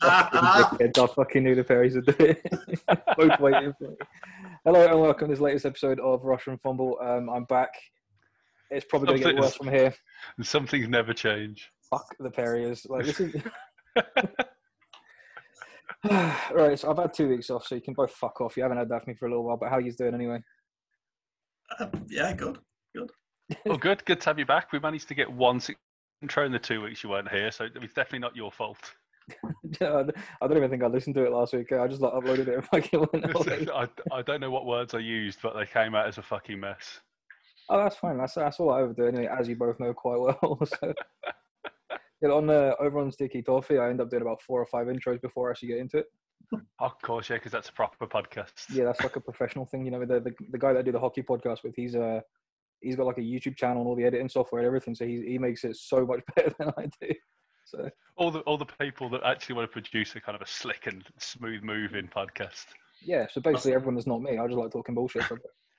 [0.00, 2.42] Hello, I fucking knew the fairies would do it.
[3.16, 3.96] Both waiting for me.
[4.64, 6.96] Hello and welcome to this latest episode of Russian Fumble.
[7.00, 7.70] Um, I'm back.
[8.70, 9.92] It's probably going to get worse from here.
[10.42, 11.70] Some things never change.
[11.90, 12.86] Fuck the Perriers.
[12.88, 13.34] Like this is.
[16.54, 18.56] right, so I've had two weeks off, so you can both fuck off.
[18.56, 20.14] You haven't had that for me for a little while, but how are you doing
[20.14, 20.40] anyway?
[21.78, 22.58] Uh, yeah, good,
[22.94, 23.10] good.
[23.66, 24.72] oh, good, good to have you back.
[24.72, 25.60] We managed to get one
[26.22, 28.94] intro in the two weeks you weren't here, so it's definitely not your fault.
[29.80, 31.72] I don't even think I listened to it last week.
[31.72, 33.66] I just like, uploaded it and fucking went away.
[33.74, 36.60] I, I don't know what words I used, but they came out as a fucking
[36.60, 37.00] mess.
[37.68, 38.18] Oh, that's fine.
[38.18, 40.60] That's that's all I ever do anyway, as you both know quite well.
[40.66, 40.92] So.
[42.20, 44.88] yeah, on uh, over on Sticky Toffee, I end up doing about four or five
[44.88, 46.06] intros before I actually get into it.
[46.80, 48.52] Of course, yeah, because that's a proper podcast.
[48.72, 49.84] Yeah, that's like a professional thing.
[49.84, 52.20] You know, the, the the guy that I do the hockey podcast with, he's uh
[52.80, 55.22] he's got like a YouTube channel and all the editing software and everything, so he
[55.26, 57.14] he makes it so much better than I do.
[57.64, 60.46] So all the all the people that actually want to produce a kind of a
[60.46, 62.66] slick and smooth moving podcast.
[63.02, 65.24] Yeah, so basically everyone that's not me, I just like talking bullshit.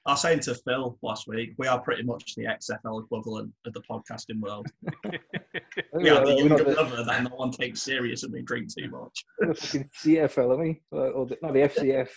[0.05, 3.73] I was saying to Phil last week, we are pretty much the XFL equivalent of
[3.73, 4.65] the podcasting world.
[5.93, 9.23] we are the younger brother that no one takes serious and we drink too much.
[9.39, 12.09] The fucking CFL, I mean, or the, no, the FCF,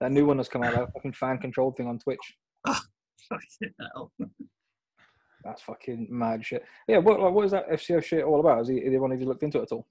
[0.00, 2.34] that new one that's come out, that fucking fan controlled thing on Twitch.
[2.66, 2.82] Ah,
[3.30, 4.12] fucking hell.
[5.44, 6.64] That's fucking mad shit.
[6.86, 8.58] Yeah, what what is that FCF shit all about?
[8.58, 9.86] Has anyone of you looked into it at all?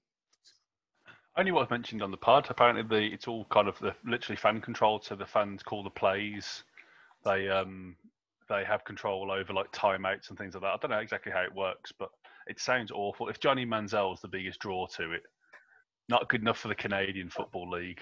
[1.38, 2.48] Only what I've mentioned on the pod.
[2.50, 5.90] Apparently, the it's all kind of the literally fan controlled, so the fans call the
[5.90, 6.64] plays.
[7.24, 7.96] They um
[8.50, 10.74] they have control over like timeouts and things like that.
[10.74, 12.10] I don't know exactly how it works, but
[12.48, 13.30] it sounds awful.
[13.30, 15.24] If Johnny Manziel's the biggest draw to it,
[16.10, 18.02] not good enough for the Canadian Football League.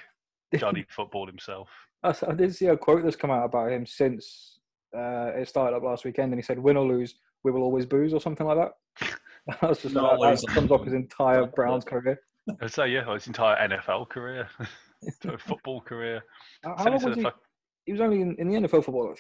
[0.58, 1.70] Johnny Football himself.
[2.04, 4.60] I did see a quote that's come out about him since
[4.96, 7.86] uh, it started up last weekend, and he said, "Win or lose, we will always
[7.86, 9.18] booze or something like that.
[9.62, 12.20] That's just like, that sums up his entire Browns career.
[12.62, 14.48] I'd say yeah, his entire NFL career,
[15.40, 16.24] football career.
[16.64, 17.24] How, how long was he?
[17.24, 17.40] Fuck...
[17.86, 19.18] he was only in, in, the NFL for what,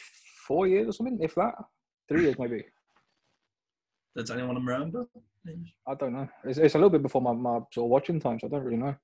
[0.48, 1.56] four years or something, if that,
[2.08, 2.66] three years maybe.
[4.16, 5.06] Does anyone remember?
[5.88, 6.28] I don't know.
[6.44, 8.64] It's, it's a little bit before my, my sort of watching time, so I don't
[8.64, 8.96] really know.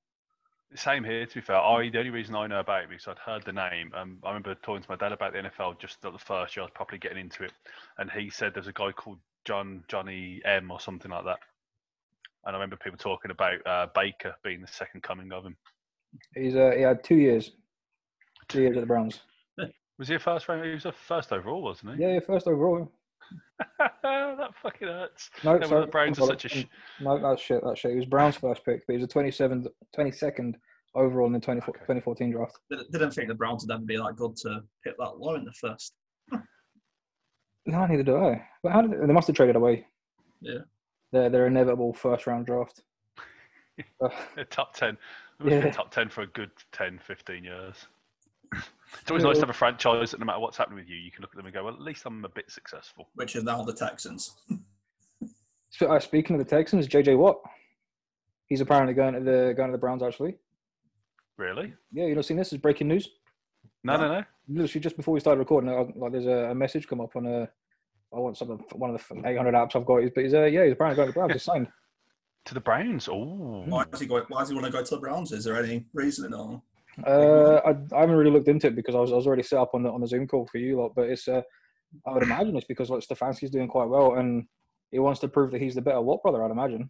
[0.74, 1.58] Same here, to be fair.
[1.58, 3.92] I the only reason I know about it because I'd heard the name.
[3.96, 6.66] Um, I remember talking to my dad about the NFL just the first year I
[6.66, 7.54] was properly getting into it,
[7.98, 11.40] and he said there's a guy called John Johnny M or something like that.
[12.46, 15.56] And I remember people talking about uh, Baker being the second coming of him.
[16.36, 17.52] He's uh, he had two years,
[18.48, 19.22] two years at the Browns.
[19.98, 20.66] Was he a first round?
[20.66, 22.02] He was a first overall, wasn't he?
[22.02, 22.92] Yeah, yeah first overall.
[23.80, 25.30] that fucking hurts.
[25.44, 26.50] No, sorry, the Browns are such a.
[26.50, 26.66] Sh-
[27.00, 27.62] no, that's shit.
[27.64, 27.92] That's shit.
[27.92, 30.56] He was Brown's first pick, but he was a 27th, 22nd
[30.96, 31.72] overall in the 20, okay.
[31.72, 32.58] 2014 draft.
[32.70, 35.46] They didn't think the Browns would ever be that good to pick that low in
[35.46, 35.94] the first.
[36.32, 38.46] no, neither do I.
[38.64, 39.86] But how did they, they must have traded away?
[40.42, 40.60] Yeah.
[41.12, 42.82] Their their inevitable first round draft.
[44.50, 44.98] top 10.
[45.44, 45.70] Yeah.
[45.72, 47.76] top 10 for a good 10, 15 years.
[49.02, 51.12] It's always nice to have a franchise that no matter what's happening with you, you
[51.12, 53.10] can look at them and go, well, at least I'm a bit successful.
[53.16, 54.36] Which is now the Texans.
[55.82, 57.38] uh, speaking of the Texans, JJ Watt.
[58.48, 60.36] He's apparently going to the going to the Browns actually.
[61.38, 61.74] Really?
[61.92, 62.54] Yeah, you not seen this?
[62.54, 63.10] Is breaking news.
[63.84, 64.24] No, no, no.
[64.48, 67.50] Literally, just before we started recording, like there's a, a message come up on a.
[68.14, 68.64] I want something.
[68.74, 70.02] One of the 800 apps I've got.
[70.14, 71.34] But he's uh, yeah, he's apparently going to the Browns.
[71.34, 71.68] He's signed.
[72.46, 73.10] To the Browns.
[73.10, 73.64] Oh.
[73.66, 74.24] Why does he go?
[74.28, 75.32] Why does he want to go to the Browns?
[75.32, 76.64] Is there any reason at all?
[77.04, 79.60] Uh, I, I haven't really looked into it because I was I was already set
[79.60, 80.94] up on the on the Zoom call for you lot.
[80.96, 81.42] But it's uh,
[82.06, 84.48] I would imagine it's because like Stefanski's doing quite well and
[84.92, 86.44] he wants to prove that he's the better Watt brother.
[86.44, 86.90] I'd imagine.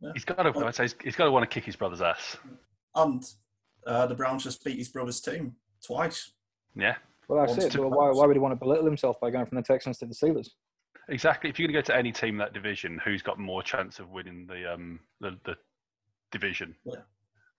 [0.00, 0.10] Yeah.
[0.14, 0.66] He's got to.
[0.66, 2.36] I'd say he's, he's got to want to kick his brother's ass.
[2.94, 3.22] And
[3.86, 6.32] uh, the Browns just beat his brother's team twice.
[6.74, 6.96] Yeah.
[7.28, 7.76] Well, that's it.
[7.78, 10.06] Well, why, why would he want to belittle himself by going from the Texans to
[10.06, 10.50] the Steelers?
[11.08, 11.50] Exactly.
[11.50, 13.98] If you're going to go to any team in that division, who's got more chance
[14.00, 15.56] of winning the um the, the
[16.32, 16.74] division?
[16.84, 17.00] Yeah.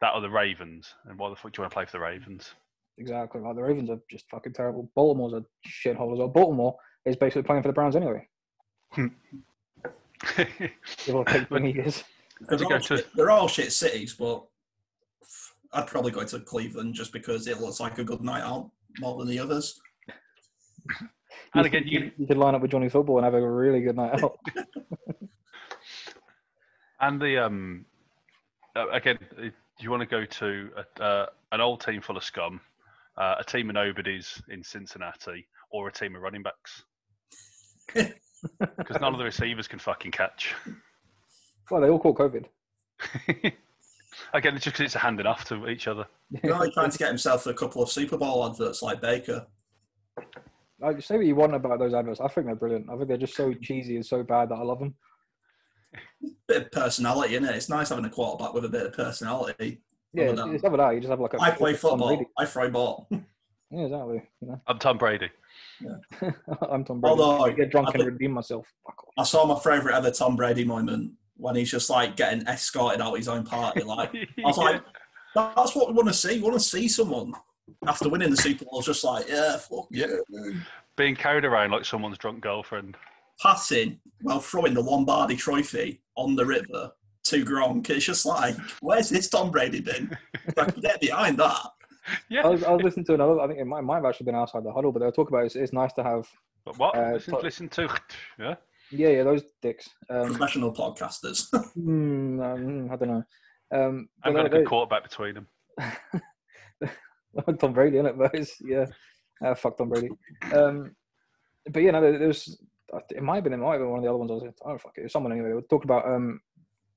[0.01, 0.93] That are the Ravens?
[1.05, 2.53] And why the fuck do you want to play for the Ravens?
[2.97, 3.41] Exactly.
[3.41, 4.89] Like the Ravens are just fucking terrible.
[4.95, 6.27] Baltimore's a shithole as well.
[6.27, 8.27] Baltimore is basically playing for the Browns anyway.
[8.97, 9.11] they're,
[11.15, 11.25] all
[12.79, 14.43] shit, they're all shit cities, but
[15.73, 19.17] I'd probably go to Cleveland just because it looks like a good night out more
[19.17, 19.79] than the others.
[21.53, 23.95] And again, you, you could line up with Johnny Football and have a really good
[23.95, 24.37] night out.
[26.99, 27.85] and the um,
[28.75, 29.51] uh, again, do
[29.83, 32.59] you want to go to a, uh, an old team full of scum,
[33.17, 36.83] uh, a team of nobodies in Cincinnati, or a team of running backs?
[38.77, 40.53] Because none of the receivers can fucking catch.
[41.71, 42.45] Well, they all caught COVID.
[44.33, 46.05] Again, it's just because it's a hand enough to each other.
[46.31, 49.47] He's trying to get himself a couple of Super Bowl adverts like Baker.
[50.83, 52.21] I say what you want about those adverts.
[52.21, 52.89] I think they're brilliant.
[52.89, 54.95] I think they're just so cheesy and so bad that I love them.
[56.47, 57.55] Bit of personality in it.
[57.55, 59.81] It's nice having a quarterback with a bit of personality.
[60.13, 60.93] Yeah, it's, than, it's never that.
[60.93, 61.41] You just have like a.
[61.41, 62.25] I play football.
[62.37, 63.07] I throw ball.
[63.69, 64.21] Yeah, exactly.
[64.39, 64.61] You know?
[64.65, 65.29] I'm Tom Brady.
[66.69, 67.11] I'm Tom Brady.
[67.11, 68.65] Although, I get drunk I and redeem myself.
[68.85, 69.13] Fuck off.
[69.17, 73.11] I saw my favourite ever Tom Brady moment when he's just like getting escorted out
[73.11, 73.83] of his own party.
[73.83, 74.81] Like I was like,
[75.35, 76.37] that's what we want to see.
[76.37, 77.33] We want to see someone
[77.85, 80.07] after winning the Super Bowl, just like, yeah, fuck Yeah.
[80.29, 80.51] yeah.
[80.95, 82.95] being carried around like someone's drunk girlfriend.
[83.41, 86.91] Passing while throwing the Lombardi trophy on the river
[87.25, 87.89] to Gronk.
[87.89, 90.17] It's just like, where's this Tom Brady been?
[90.55, 91.59] Like, get behind that.
[92.29, 92.45] Yeah.
[92.45, 93.39] I was, I was listening to another.
[93.39, 95.35] I think it might, might have actually been outside the huddle, but they were talking
[95.35, 96.27] about it's, it's nice to have.
[96.65, 96.95] But what?
[96.97, 97.89] Uh, listen, but- listen to.
[98.39, 98.55] Yeah.
[98.89, 99.89] Yeah, yeah, those dicks.
[100.09, 101.47] Um, Professional podcasters.
[101.73, 103.23] hmm, um, I don't know.
[103.71, 105.47] Um, I've but got a they- good quarterback between them.
[106.79, 108.17] they- Tom Brady, innit?
[108.17, 108.85] But it's, yeah,
[109.45, 110.09] uh, fuck Tom Brady.
[110.53, 110.95] Um,
[111.69, 112.59] but yeah, no, there, there was.
[113.09, 113.53] It might have been.
[113.53, 114.31] It might have been one of the other ones.
[114.31, 114.43] I was.
[114.43, 115.01] like, Oh fuck it.
[115.01, 115.49] It was someone anyway.
[115.49, 116.39] They talking about um,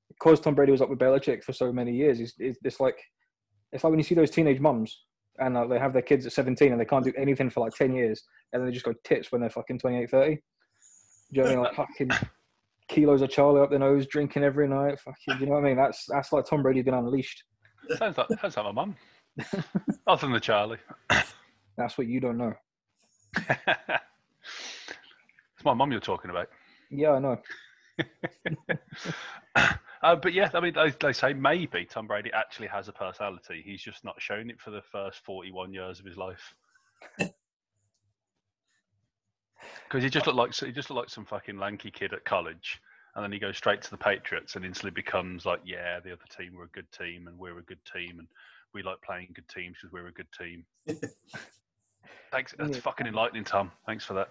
[0.09, 2.19] because Tom Brady was up with Belichick for so many years.
[2.19, 2.97] It's, it's, it's like
[3.71, 5.05] it's like when you see those teenage mums
[5.39, 7.73] and uh, they have their kids at 17 and they can't do anything for like
[7.73, 10.35] 10 years and then they just go tits when they're fucking 28, 30.
[10.35, 10.41] Do
[11.31, 11.63] you know what I mean?
[11.63, 12.11] Like fucking
[12.89, 14.99] kilos of Charlie up their nose, drinking every night.
[14.99, 15.77] Fucking, you know what I mean?
[15.77, 17.43] That's that's like Tom Brady been unleashed.
[17.97, 18.95] Sounds like, sounds like my mum.
[20.07, 20.77] Other than the Charlie.
[21.77, 22.53] That's what you don't know.
[25.61, 26.49] it's my mum you're talking about.
[26.89, 27.37] Yeah, I know.
[30.01, 33.61] uh, but yeah, I mean, they, they say maybe Tom Brady actually has a personality.
[33.63, 36.55] He's just not shown it for the first 41 years of his life.
[39.87, 42.81] Because he just looked like he just looked like some fucking lanky kid at college,
[43.13, 46.23] and then he goes straight to the Patriots and instantly becomes like, yeah, the other
[46.35, 48.27] team were a good team, and we're a good team, and
[48.73, 50.65] we like playing good teams because we're a good team.
[52.31, 52.81] Thanks, that's Yeah.
[52.81, 53.71] fucking enlightening, Tom.
[53.85, 54.29] Thanks for that.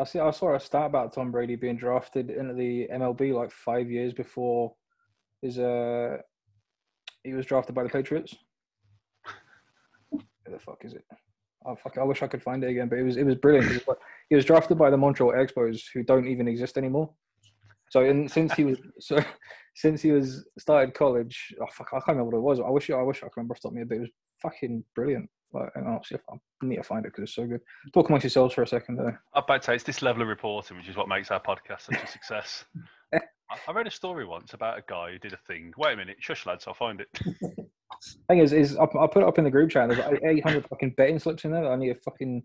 [0.00, 0.18] I see.
[0.18, 4.14] I saw a stat about Tom Brady being drafted into the MLB like five years
[4.14, 4.74] before
[5.42, 6.16] his uh
[7.22, 8.34] he was drafted by the Patriots.
[10.08, 11.04] Where the fuck is it?
[11.66, 11.98] Oh fuck!
[11.98, 13.82] I wish I could find it again, but it was it was brilliant.
[14.30, 17.10] He was drafted by the Montreal Expos, who don't even exist anymore.
[17.90, 19.22] So, and since he was so
[19.74, 22.60] since he was started college, oh fuck, I can't remember what it was.
[22.60, 24.00] I wish I wish I could remember off the top of my head, but it
[24.00, 24.10] was
[24.42, 25.28] fucking brilliant.
[25.52, 27.60] Like, hang on, I'll see if I need to find it because it's so good.
[27.92, 29.12] Talk amongst yourselves for a second, though.
[29.34, 31.82] I'm about to say it's this level of reporting which is what makes our podcast
[31.82, 32.64] such a success.
[33.12, 33.18] I,
[33.66, 35.72] I read a story once about a guy who did a thing.
[35.76, 37.08] Wait a minute, shush lads, I'll find it.
[38.28, 39.88] thing is, is I, I put it up in the group chat.
[39.88, 42.44] There's like 800 fucking betting slips in there that I need to fucking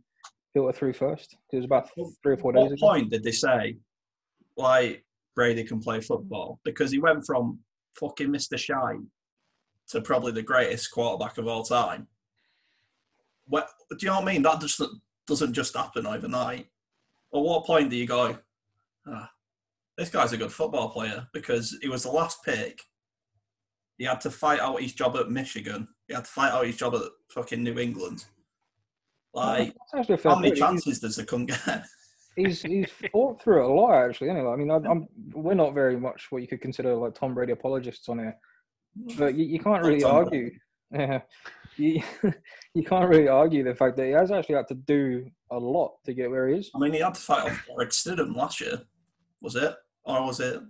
[0.54, 1.38] filter through first.
[1.52, 2.88] It was about three or four days what ago.
[2.88, 3.78] point did they say,
[4.58, 5.05] like,
[5.36, 6.60] Brady can play football?
[6.64, 7.60] Because he went from
[8.00, 8.58] fucking Mr.
[8.58, 9.08] Shine
[9.90, 12.08] to probably the greatest quarterback of all time.
[13.48, 14.42] What, do you know what I mean?
[14.42, 14.82] That just
[15.28, 16.68] doesn't just happen overnight.
[17.34, 18.38] At what point do you go,
[19.08, 19.32] ah,
[19.98, 21.28] this guy's a good football player?
[21.34, 22.82] Because he was the last pick.
[23.98, 25.88] He had to fight out his job at Michigan.
[26.08, 28.26] He had to fight out his job at fucking New England.
[29.34, 31.86] Like, That's actually a fair how many chances does the cunt get?
[32.36, 34.30] He's he's fought through it a lot actually.
[34.30, 37.34] Anyway, I mean, I, I'm we're not very much what you could consider like Tom
[37.34, 38.38] Brady apologists on here,
[39.18, 40.52] but you, you can't really Tom argue.
[40.92, 41.22] Yeah,
[41.78, 42.02] you
[42.76, 45.96] you can't really argue the fact that he has actually had to do a lot
[46.06, 46.70] to get where he is.
[46.76, 48.82] I mean, he had to fight off Jarrett Stidham last year,
[49.42, 49.76] was it?
[50.04, 50.62] Or was it?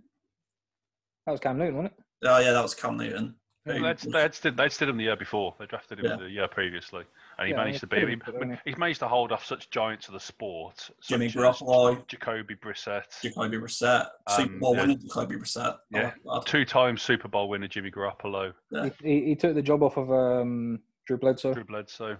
[1.25, 2.03] That was Cam Newton, wasn't it?
[2.27, 3.35] Oh, yeah, that was Cam Newton.
[3.65, 5.55] Well, who They'd, was- they'd, stood, him the year before.
[5.57, 6.15] They drafted him Yeah.
[6.17, 7.03] the year previously,
[7.39, 7.99] and he Yeah, managed to beat.
[8.01, 8.57] put He, him to them.
[8.63, 12.07] he's managed to hold off such giants of the sport, Jimmy such as Garoppolo.
[12.07, 14.81] Jacoby Brissett, Jacoby Brissett, Super Um, Bowl yeah.
[14.81, 15.77] winner Jacoby Brissett.
[15.89, 16.11] Yeah.
[16.27, 16.45] Oh, God.
[16.45, 18.89] two-time Super Bowl winner Jimmy Garoppolo, Yeah.
[19.01, 21.53] He, he, he took the job off of um, Drew Bledsoe.
[21.55, 22.17] Drew Bledsoe.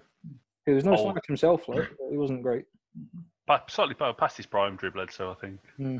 [0.65, 2.65] He was no slouch himself, like but he wasn't great.
[3.45, 5.59] Pa- Slightly past his prime, Drew Bledsoe, I think.
[5.77, 5.97] Hmm.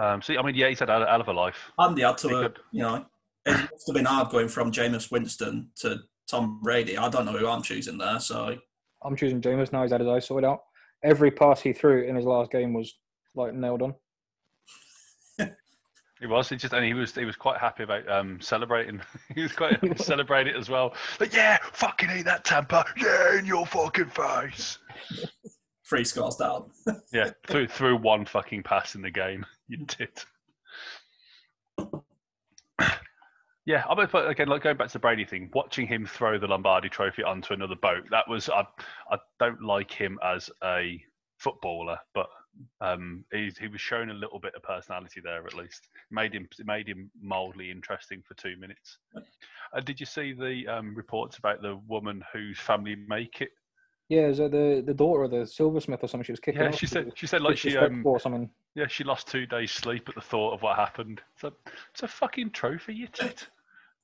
[0.00, 1.70] Um, so I mean, yeah, he's had a hell of a life.
[1.78, 3.06] And he had to, He uh, could- you know,
[3.46, 6.96] it must have been hard going from Jameis Winston to Tom Brady.
[6.96, 8.20] I don't know who I'm choosing there.
[8.20, 8.56] So,
[9.02, 9.82] I'm choosing Jameis now.
[9.82, 10.62] He's had his eyes sorted out.
[11.02, 12.94] Every pass he threw in his last game was
[13.34, 13.94] like nailed on.
[16.20, 16.48] He was.
[16.48, 19.00] He just and he was he was quite happy about um, celebrating.
[19.34, 20.94] he was quite happy to celebrate it as well.
[21.18, 22.84] Like, yeah, fucking eat that Tampa.
[22.96, 24.78] Yeah, in your fucking face.
[25.88, 26.70] three scores down.
[27.12, 29.44] Yeah, threw threw one fucking pass in the game.
[29.66, 30.22] You did.
[33.64, 36.38] Yeah, I mean, but again, like going back to the Brady thing, watching him throw
[36.38, 38.66] the Lombardi Trophy onto another boat, that was I.
[39.10, 41.00] I don't like him as a
[41.38, 42.26] footballer, but
[42.80, 45.88] um, he he was showing a little bit of personality there at least.
[46.10, 48.98] Made him made him mildly interesting for two minutes.
[49.14, 53.50] Uh, did you see the um, reports about the woman whose family make it?
[54.08, 56.24] Yeah, is that the the daughter of the silversmith or something?
[56.24, 56.62] She was kicking.
[56.62, 58.50] Yeah, she said she said like she um or something.
[58.74, 61.20] Yeah she lost two days sleep at the thought of what happened.
[61.34, 61.52] It's a
[61.92, 63.46] it's a fucking trophy, you tit.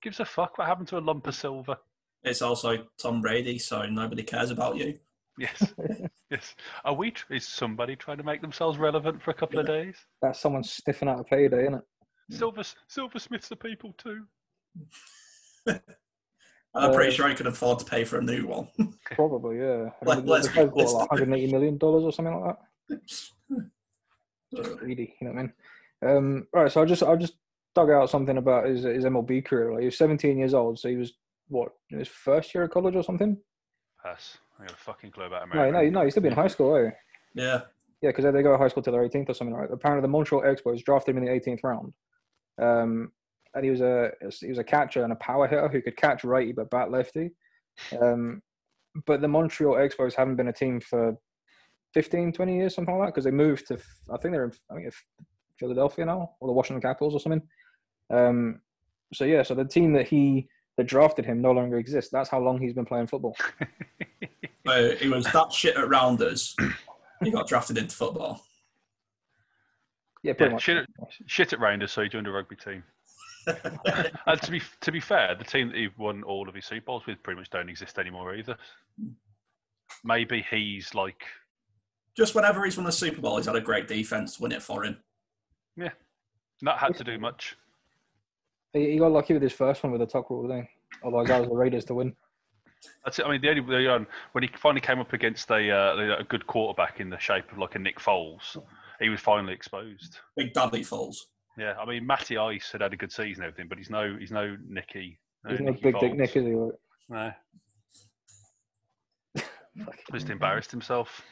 [0.03, 1.77] Gives a fuck what happened to a lump of silver.
[2.23, 4.99] It's also Tom Brady, so nobody cares about you.
[5.39, 5.73] Yes,
[6.31, 6.55] yes.
[6.85, 7.13] Are we?
[7.13, 9.95] tr- Is somebody trying to make themselves relevant for a couple of days?
[10.21, 11.85] That's someone sniffing out a payday, isn't it?
[12.31, 14.25] Silver silversmiths are people too.
[16.75, 18.69] I'm pretty Uh, sure he could afford to pay for a new one.
[19.13, 19.91] Probably, yeah.
[20.03, 22.57] I Let- mean, let's the be guy's got like 180 million dollars or something like
[22.89, 23.71] that.
[24.55, 25.53] Greedy, you know what I mean?
[26.17, 27.35] Um, right, so I just I just
[27.75, 29.73] dug out something about his his MLB career.
[29.73, 31.13] Like he was 17 years old, so he was
[31.49, 33.37] what in his first year of college or something?
[34.03, 34.39] Pass.
[34.59, 35.91] I got a fucking clue about No, America.
[35.91, 36.05] no, no.
[36.05, 36.91] He's still be in high school, eh?
[37.35, 37.63] yeah.
[38.01, 39.69] Yeah, because they go to high school till their 18th or something, right?
[39.73, 41.93] Apparently, the Montreal Expos drafted him in the 18th round,
[42.63, 43.11] um,
[43.55, 46.23] and he was a he was a catcher and a power hitter who could catch
[46.23, 47.33] righty but bat lefty.
[48.01, 48.41] Um,
[49.07, 51.17] but the Montreal Expos haven't been a team for
[51.95, 53.75] 15, 20 years, something like that, because they moved to
[54.13, 54.95] I think they're in I think
[55.59, 57.43] Philadelphia now or the Washington Capitals or something.
[58.11, 58.61] Um,
[59.13, 62.11] so yeah, so the team that he that drafted him no longer exists.
[62.11, 63.37] That's how long he's been playing football.
[64.67, 66.55] So he was that shit at rounders.
[67.25, 68.45] He got drafted into football.
[70.23, 70.63] Yeah, pretty Yeah, much.
[70.63, 70.87] shit,
[71.27, 72.83] shit at Rangers, so he joined a rugby team.
[74.27, 76.85] and to be to be fair, the team that he won all of his Super
[76.85, 78.57] Bowls with pretty much don't exist anymore either.
[80.05, 81.23] Maybe he's like
[82.19, 84.61] Just whenever he's won a Super Bowl, he's had a great defense to win it
[84.61, 84.97] for him.
[85.77, 85.91] Yeah,
[86.61, 87.57] not had to do much.
[88.73, 90.67] He, he got lucky with his first one with the tuck rule thing.
[91.05, 92.17] Otherwise, that was the Raiders to win.
[93.05, 93.25] That's it.
[93.25, 96.25] I mean, the only the, um, when he finally came up against a uh, a
[96.25, 98.57] good quarterback in the shape of like a Nick Foles,
[98.99, 100.19] he was finally exposed.
[100.37, 101.19] Big Daddy Foles.
[101.57, 104.17] Yeah, I mean, Matty Ice had had a good season and everything, but he's no
[104.19, 105.21] he's no Nicky.
[105.49, 106.17] He's no Nicky big dick Foles.
[106.17, 106.55] Nick, is he?
[106.57, 107.37] Like,
[109.77, 111.23] No, just embarrassed himself.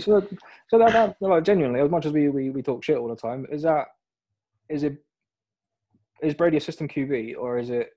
[0.00, 0.26] So,
[0.68, 3.16] so, that, that like, genuinely, as much as we, we, we talk shit all the
[3.16, 3.86] time, is that
[4.68, 4.96] is it
[6.22, 7.90] is Brady a system QB or is it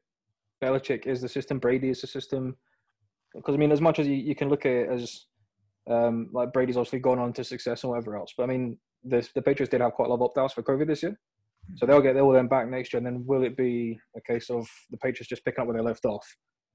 [0.62, 2.56] Belichick is the system, Brady is the system?
[3.34, 5.26] Because I mean, as much as you, you can look at it as
[5.90, 9.28] um, like Brady's obviously gone on to success and whatever else, but I mean, the
[9.36, 11.20] the Patriots did have quite a lot of opt outs for COVID this year,
[11.76, 13.00] so they'll get all them back next year.
[13.00, 15.84] And then will it be a case of the Patriots just picking up where they
[15.84, 16.26] left off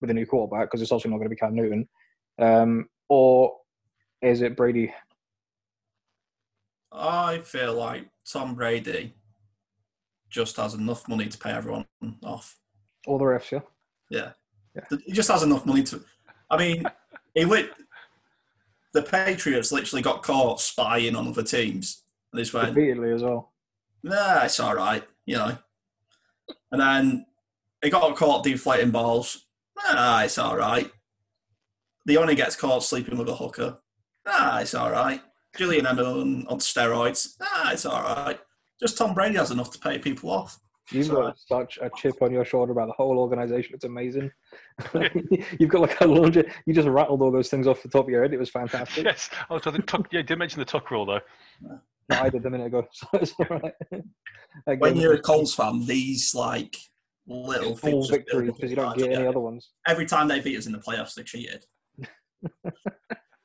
[0.01, 1.89] with a new quarterback because it's also not going to be Cam Newton,
[2.39, 3.53] um, or
[4.23, 4.93] is it Brady
[6.93, 9.15] I feel like Tom Brady
[10.31, 11.87] just has enough money to pay everyone
[12.23, 12.57] off.
[13.07, 13.61] All the refs, yeah.
[14.11, 14.33] Yeah.
[14.75, 14.99] Yeah.
[15.05, 16.03] He just has enough money to.
[16.51, 16.85] I mean,
[17.35, 17.71] he lit.
[18.95, 22.03] The Patriots literally got caught spying on other teams.
[22.33, 23.53] And he's went, Repeatedly as well.
[24.03, 25.57] nah, it's all right, you know.
[26.73, 27.27] And then
[27.83, 29.47] he got caught deflating balls.
[29.79, 30.91] Ah, it's all right.
[32.07, 33.79] The only gets caught sleeping with a hooker.
[34.29, 35.21] Ah, it's all right.
[35.57, 37.35] Julian Edelman on steroids.
[37.41, 38.39] Ah, it's all right.
[38.79, 40.59] Just Tom Brady has enough to pay people off.
[40.91, 43.75] You've It's all got such a chip on your shoulder about the whole organization.
[43.75, 44.31] It's amazing.
[45.59, 46.51] You've got like a laundry.
[46.67, 48.33] You just rattled all those things off the top of your head.
[48.33, 49.05] It was fantastic.
[49.05, 50.09] Yes, I was the tuck.
[50.13, 51.21] Yeah, you did mention the tuck rule though.
[51.63, 51.79] No,
[52.11, 53.75] I did a minute ago, so it's all right.
[54.67, 56.75] Again, When you're a Colts fan, these like
[57.27, 59.71] little full things victories because you don't get any other ones.
[59.87, 61.67] Every time they beat us in the playoffs, they cheated.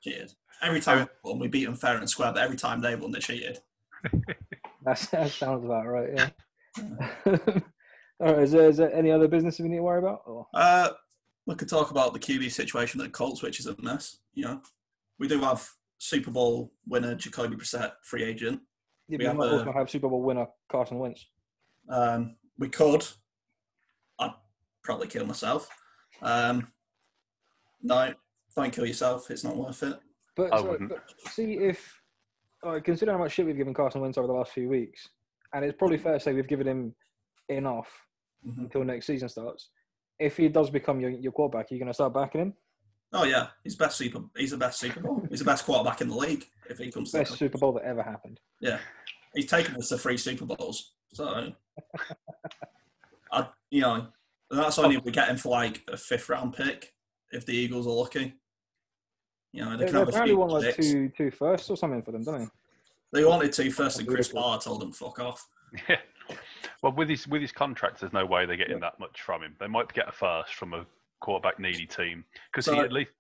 [0.02, 0.34] cheated.
[0.63, 3.12] Every time we won, we beat them fair and square, but every time they won,
[3.12, 3.60] they cheated.
[4.84, 6.10] That's, that sounds about right.
[6.15, 6.29] Yeah.
[8.20, 8.43] all right.
[8.43, 10.22] Is there, is there any other business we need to worry about?
[10.25, 10.48] Or?
[10.53, 10.89] Uh,
[11.46, 14.17] we could talk about the QB situation at Colts, which is a mess.
[14.34, 14.62] You know,
[15.20, 15.67] we do have
[15.98, 18.62] Super Bowl winner Jacoby Brissett, free agent.
[19.08, 21.27] Yeah, We have might also have Super Bowl winner Carson Wentz.
[21.89, 23.05] Um, we could.
[24.20, 24.34] I'd
[24.84, 25.70] probably kill myself.
[26.22, 26.67] Um,
[27.82, 28.13] no,
[28.55, 29.29] don't kill yourself.
[29.29, 30.00] It's not worth it.
[30.36, 30.90] But, I so- wouldn't.
[30.90, 32.02] but see if,
[32.63, 35.10] uh, considering how much shit we've given Carson Wentz over the last few weeks,
[35.54, 36.96] and it's probably fair to say we've given him
[37.50, 38.08] enough
[38.46, 38.58] Mhm.
[38.60, 39.70] until next season starts.
[40.20, 42.54] If he does become your, your quarterback, are you going to start backing him?
[43.16, 44.22] Oh yeah, he's best Super.
[44.36, 45.22] He's the best Super Bowl.
[45.30, 46.46] He's the best quarterback in the league.
[46.68, 48.40] If he comes to Best the, Super Bowl that ever happened.
[48.60, 48.80] yeah,
[49.36, 50.94] he's taken us to three Super Bowls.
[51.13, 51.54] So,
[53.32, 54.08] I you know,
[54.50, 56.94] that's only if we get him for like a fifth round pick
[57.32, 58.34] if the Eagles are lucky.
[59.53, 60.91] You know, they They, can they have a apparently few want like picks.
[60.91, 63.19] two two firsts or something for them, don't they?
[63.19, 64.41] They wanted two firsts, and Chris Beautiful.
[64.51, 65.48] Barr told them fuck off.
[65.89, 65.98] Yeah.
[66.81, 69.55] Well, with his with his contract, there's no way they're getting that much from him.
[69.60, 70.86] They might get a first from a
[71.19, 73.12] quarterback needy team because he at least.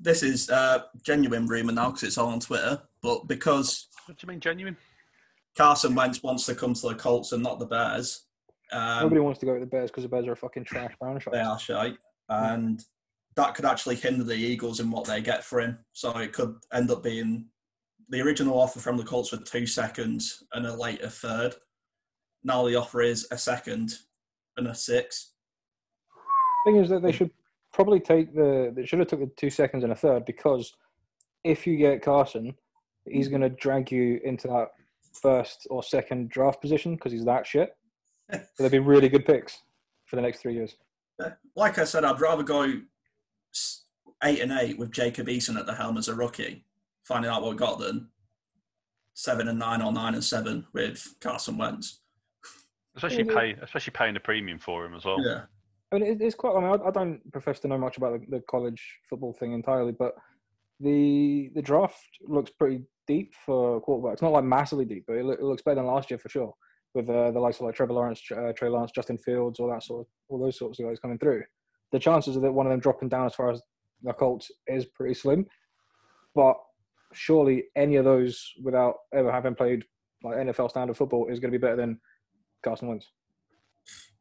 [0.00, 2.80] This is uh, genuine rumor now because it's all on Twitter.
[3.02, 4.76] But because What do you mean genuine?
[5.56, 8.26] Carson Wentz wants to come to the Colts and not the Bears,
[8.72, 10.94] um, Nobody wants to go to the Bears because the Bears are a fucking trash
[11.00, 11.92] brown they are shy.
[12.28, 12.84] And
[13.36, 15.78] that could actually hinder the Eagles in what they get for him.
[15.92, 17.46] So it could end up being
[18.08, 21.54] the original offer from the Colts for two seconds and a later third.
[22.42, 23.94] Now the offer is a second
[24.56, 25.32] and a six.
[26.64, 27.30] thing is that they should
[27.72, 30.74] probably take the they should have took the two seconds and a third because
[31.44, 32.54] if you get Carson,
[33.06, 34.68] he's going to drag you into that
[35.12, 37.70] first or second draft position because he's that shit.
[38.32, 39.62] so they'd be really good picks
[40.06, 40.76] for the next three years.
[41.56, 42.80] Like I said, I'd rather go
[44.24, 46.64] eight and eight with Jacob Eason at the helm as a rookie,
[47.04, 48.08] finding out what we got, than
[49.14, 52.00] seven and nine or nine and seven with Carson Wentz.
[52.96, 53.38] Especially Yeah.
[53.38, 55.24] pay, especially paying a premium for him as well.
[55.24, 55.42] Yeah.
[55.92, 56.54] I mean, it's quite.
[56.56, 59.52] I mean, I, I don't profess to know much about the, the college football thing
[59.52, 60.14] entirely, but
[60.80, 64.20] the the draft looks pretty deep for quarterbacks.
[64.20, 66.54] Not like massively deep, but it, it looks better than last year for sure.
[66.94, 69.82] With uh, the likes of like Trevor Lawrence, uh, Trey Lance, Justin Fields, all that
[69.82, 71.42] sort of all those sorts of guys coming through.
[71.92, 73.62] The chances of that one of them dropping down as far as
[74.02, 75.46] the Colts is pretty slim.
[76.34, 76.56] But
[77.12, 79.84] surely any of those, without ever having played
[80.22, 82.00] like NFL standard football, is going to be better than
[82.62, 83.08] Carson Wentz.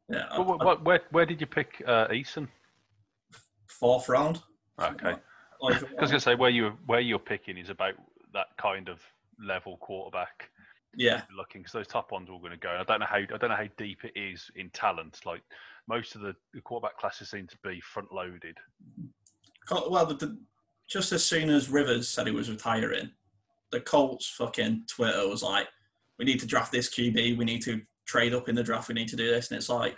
[0.09, 0.25] Yeah.
[0.35, 2.47] But what, what, where, where did you pick uh, Eason?
[3.67, 4.41] Fourth round.
[4.81, 5.15] Okay.
[5.61, 7.95] Like, I was going to say where you where you're picking is about
[8.33, 8.99] that kind of
[9.45, 10.49] level quarterback.
[10.95, 11.21] yeah.
[11.35, 12.71] looking because those top ones are all going to go.
[12.71, 15.19] And I don't know how I don't know how deep it is in talent.
[15.25, 15.41] Like
[15.87, 18.57] most of the, the quarterback classes seem to be front loaded.
[19.69, 20.37] Well, the, the,
[20.87, 23.11] just as soon as Rivers said he was retiring,
[23.71, 25.67] the Colts fucking Twitter was like,
[26.17, 27.37] "We need to draft this QB.
[27.37, 28.87] We need to trade up in the draft.
[28.87, 29.97] We need to do this." And it's like,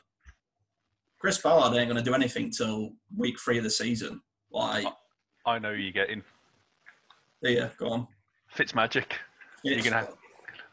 [1.20, 4.22] Chris Ballard ain't going to do anything till week three of the season.
[4.52, 4.88] Like,
[5.46, 6.24] I know you're getting
[7.42, 8.08] yeah, go on.
[8.56, 9.06] Fitzmagic.
[9.64, 10.16] You're gonna have,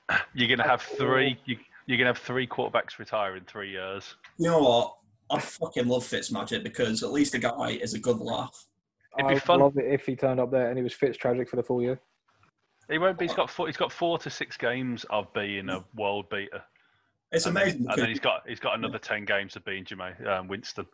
[0.35, 1.39] you're gonna have three.
[1.45, 4.17] You, you're gonna have three quarterbacks retire in three years.
[4.39, 4.97] You know what?
[5.31, 8.67] I fucking love Fitzmagic because at least the guy is a good laugh.
[9.19, 9.61] It'd be I'd fun.
[9.61, 11.83] love it if he turned up there and he was Fitz tragic for the full
[11.83, 12.01] year.
[12.91, 13.27] He won't be.
[13.27, 13.67] He's got four.
[13.67, 16.63] He's got four to six games of being a world beater.
[17.33, 19.85] It's and then- amazing And then he's got he's got another ten games of being
[19.85, 20.87] Jameis um, Winston.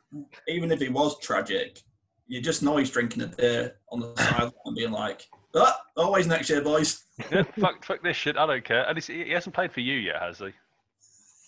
[0.48, 1.80] even if he was tragic,
[2.26, 6.26] you just know he's drinking a beer on the sideline and being like, ah, always
[6.26, 7.04] next year, boys.
[7.30, 8.38] Yeah, fuck, fuck this shit.
[8.38, 8.88] I don't care.
[8.88, 10.52] And he hasn't played for you yet, has he?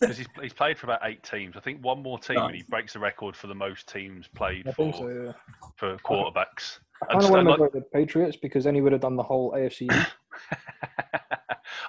[0.00, 1.56] Because he's, he's played for about eight teams.
[1.56, 4.66] I think one more team and he breaks the record for the most teams played
[4.66, 5.08] I for think so.
[5.08, 5.32] Yeah.
[5.76, 6.78] for quarterbacks.
[7.02, 8.80] I And kind of so, want him like- to go the Patriots because then he
[8.80, 9.88] would have done the whole AFC.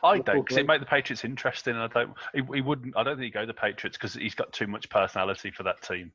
[0.03, 0.67] I don't because it great.
[0.67, 1.73] make the Patriots interesting.
[1.73, 2.13] And I don't.
[2.33, 2.95] He, he wouldn't.
[2.95, 5.63] I don't think he'd go to the Patriots because he's got too much personality for
[5.63, 6.11] that team.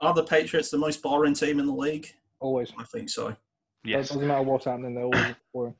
[0.00, 2.08] Are the Patriots the most boring team in the league?
[2.40, 2.72] Always.
[2.78, 3.36] I think so.
[3.84, 5.74] Yes, Doesn't matter what's happening, they're always boring.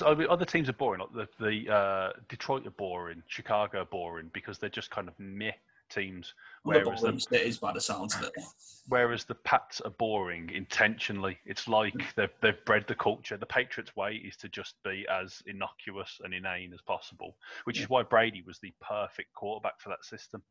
[0.00, 1.00] Because other teams are boring.
[1.00, 5.14] Like the the uh, Detroit are boring, Chicago are boring because they're just kind of
[5.18, 5.52] meh
[5.90, 6.34] teams.
[6.64, 8.32] Well, the Whereas the boring cities by the sounds of it.
[8.88, 11.38] Whereas the Pats are boring intentionally.
[11.46, 13.36] It's like they've they've bred the culture.
[13.36, 17.88] The Patriots' way is to just be as innocuous and inane as possible, which is
[17.88, 20.42] why Brady was the perfect quarterback for that system.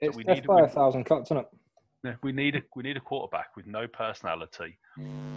[0.00, 1.48] It's we death need- by we- a thousand cuts, isn't it?
[2.04, 4.78] Yeah, we need a we need a quarterback with no personality,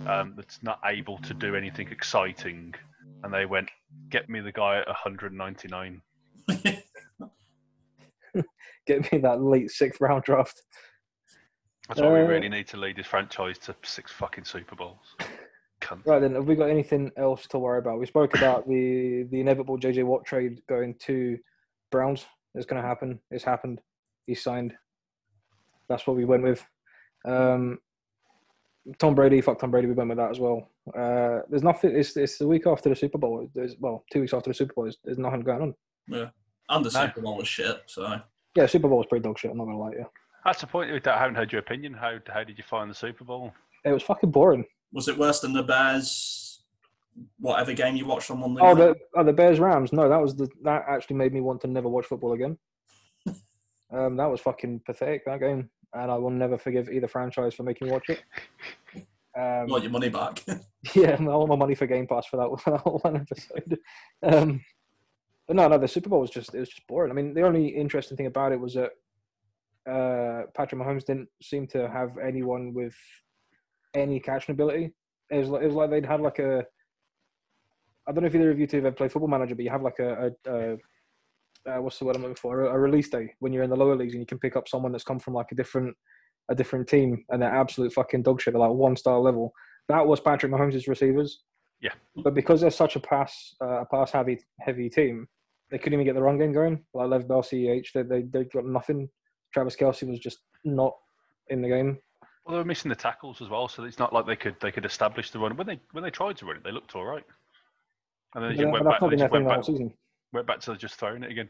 [0.05, 2.75] um, that's not able to do anything exciting.
[3.23, 3.69] And they went,
[4.09, 6.01] get me the guy at 199.
[8.87, 10.63] Get me that late sixth round draft.
[11.87, 15.15] That's why we Uh, really need to lead this franchise to six fucking Super Bowls.
[15.81, 16.05] Cunt.
[16.05, 17.99] Right then, have we got anything else to worry about?
[17.99, 21.37] We spoke about the the inevitable JJ Watt trade going to
[21.91, 22.25] Browns.
[22.55, 23.19] It's going to happen.
[23.29, 23.81] It's happened.
[24.25, 24.73] He signed.
[25.87, 26.65] That's what we went with.
[27.25, 27.79] Um,
[28.97, 29.87] Tom Brady, fuck Tom Brady.
[29.87, 30.69] We went with that as well.
[30.87, 31.95] Uh, there's nothing.
[31.95, 33.47] It's it's the week after the Super Bowl.
[33.53, 34.85] There's well, two weeks after the Super Bowl.
[34.85, 35.75] There's, there's nothing going on.
[36.07, 36.29] yeah.
[36.69, 37.05] And the No.
[37.05, 37.81] Super Bowl was shit.
[37.85, 38.21] So
[38.55, 39.51] Yeah, Super Bowl was pretty dog shit.
[39.51, 40.05] I'm not gonna lie to you.
[40.45, 41.07] That's the point.
[41.07, 41.93] I haven't heard your opinion.
[41.93, 43.53] How how did you find the Super Bowl?
[43.85, 44.65] It was fucking boring.
[44.91, 46.63] was it worse than the Bears?
[47.39, 48.61] Whatever game you watched on Monday.
[48.63, 48.77] Oh, night?
[48.77, 49.91] the oh, the Bears Rams.
[49.91, 52.57] No, that was the that actually made me want to never watch football again.
[53.91, 57.63] um, that was fucking pathetic that game, and I will never forgive either franchise for
[57.63, 58.23] making me watch it.
[59.33, 60.43] Um, want your money back?
[60.93, 63.79] yeah, I want my money for Game Pass for that, for that one episode.
[64.21, 64.61] Um,
[65.47, 67.11] but no, no, the Super Bowl was just it was just boring.
[67.11, 68.91] I mean, the only interesting thing about it was that
[69.89, 72.95] uh, Patrick Mahomes didn't seem to have anyone with
[73.93, 74.91] any catching ability.
[75.29, 76.65] It was like, it was like they'd had like a.
[78.07, 79.71] I don't know if either of you two have ever played Football Manager, but you
[79.71, 80.77] have like a, a, a
[81.67, 82.61] uh, what's the word I'm looking for?
[82.65, 84.67] A, a release day when you're in the lower leagues and you can pick up
[84.67, 85.95] someone that's come from like a different
[86.49, 88.53] a different team and they're absolute fucking dog shit.
[88.53, 89.53] They're like one star level.
[89.87, 91.41] That was Patrick Mahomes' receivers.
[91.81, 91.93] Yeah.
[92.15, 95.27] But because they're such a pass uh, a pass heavy heavy team,
[95.69, 96.83] they couldn't even get the run game going.
[96.93, 99.09] Like Lev Bell, CEH, they they they got nothing.
[99.53, 100.93] Travis Kelce was just not
[101.49, 101.97] in the game.
[102.45, 104.71] Well, they were missing the tackles as well, so it's not like they could they
[104.71, 105.55] could establish the run.
[105.57, 107.23] When they when they tried to run it, they looked all right.
[108.35, 109.47] And then they But, just that- went back, not they been their just went thing
[109.47, 109.93] the whole back, season.
[110.33, 111.49] Went back to just throwing it again.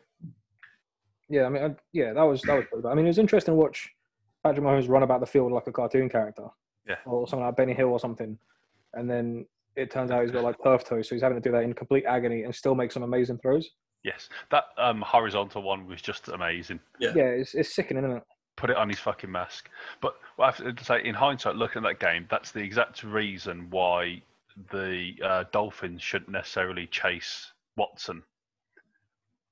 [1.29, 2.65] Yeah, I mean, I, yeah, that was that was.
[2.69, 2.91] pretty bad.
[2.91, 3.89] I mean, it was interesting to watch
[4.43, 6.47] Patrick Mahomes run about the field like a cartoon character,
[6.87, 6.95] Yeah.
[7.05, 8.37] or something like Benny Hill or something,
[8.93, 11.51] and then it turns out he's got like turf toe, so he's having to do
[11.53, 13.69] that in complete agony and still make some amazing throws.
[14.03, 16.79] Yes, that um, horizontal one was just amazing.
[16.99, 17.11] Yeah.
[17.15, 18.23] Yeah, it's, it's sickening, isn't it?
[18.57, 19.69] Put it on his fucking mask.
[20.01, 23.03] But what I have to say, in hindsight, looking at that game, that's the exact
[23.03, 24.21] reason why
[24.71, 28.23] the uh, Dolphins shouldn't necessarily chase Watson,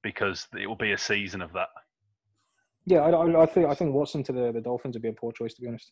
[0.02, 1.70] because it will be a season of that.
[2.86, 5.14] Yeah, I, I, I think I think Watson to the, the Dolphins would be a
[5.14, 5.92] poor choice to be honest.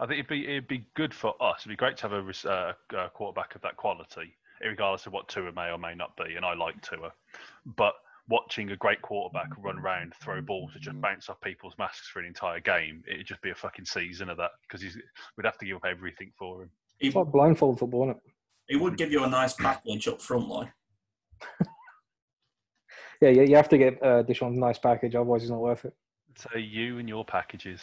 [0.00, 1.60] I think it'd be it'd be good for us.
[1.60, 5.28] It'd be great to have a uh, uh, quarterback of that quality, regardless of what
[5.28, 6.34] Tua may or may not be.
[6.34, 7.12] And I like Tua,
[7.76, 7.94] but
[8.28, 12.20] watching a great quarterback run around, throw balls, to just bounce off people's masks for
[12.20, 14.82] an entire game, it'd just be a fucking season of that because
[15.36, 16.70] we'd have to give up everything for him.
[16.98, 18.22] He, It's like blindfold football, isn't it?
[18.68, 20.72] he would give you a nice package up front, like.
[23.20, 25.94] Yeah, you, you have to get uh, Deshaun's nice package, otherwise it's not worth it.
[26.36, 27.80] So you and your packages.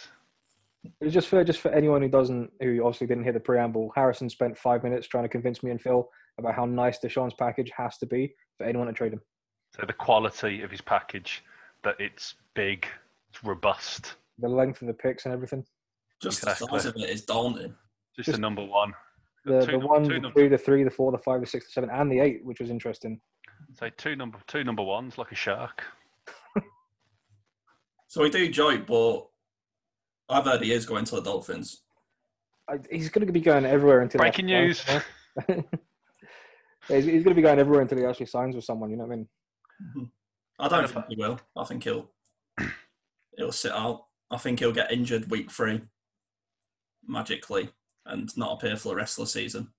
[0.99, 3.91] It's just for just for anyone who doesn't, who obviously didn't hear the preamble.
[3.95, 7.71] Harrison spent five minutes trying to convince me and Phil about how nice Deshaun's package
[7.77, 9.21] has to be for anyone to trade him.
[9.75, 11.43] So the quality of his package,
[11.83, 12.87] that it's big,
[13.29, 15.63] it's robust, The length of the picks and everything.
[16.21, 16.67] Just Exactly.
[16.67, 17.75] the size of it is daunting.
[18.15, 18.93] just, Just- the number one.
[19.43, 21.47] The Two the one, two the num- two, the three, the four, the five, the
[21.47, 23.19] six, the seven, and the eight, which was interesting.
[23.79, 25.83] Say two number two number ones like a shark.
[28.07, 29.27] So we do joke, but
[30.27, 31.83] I've heard he is going to the Dolphins.
[32.69, 34.81] I, he's going to be going everywhere until he Breaking actually news.
[34.81, 35.03] signs.
[36.89, 38.89] Yeah, he's, he's going to be going everywhere until he actually signs with someone.
[38.89, 39.27] You know what I mean?
[39.81, 40.03] Mm-hmm.
[40.59, 41.39] I don't think he will.
[41.55, 42.11] I think he'll
[43.37, 44.05] he'll sit out.
[44.29, 45.81] I think he'll get injured week three
[47.07, 47.69] magically
[48.05, 49.69] and not appear for the rest of the season.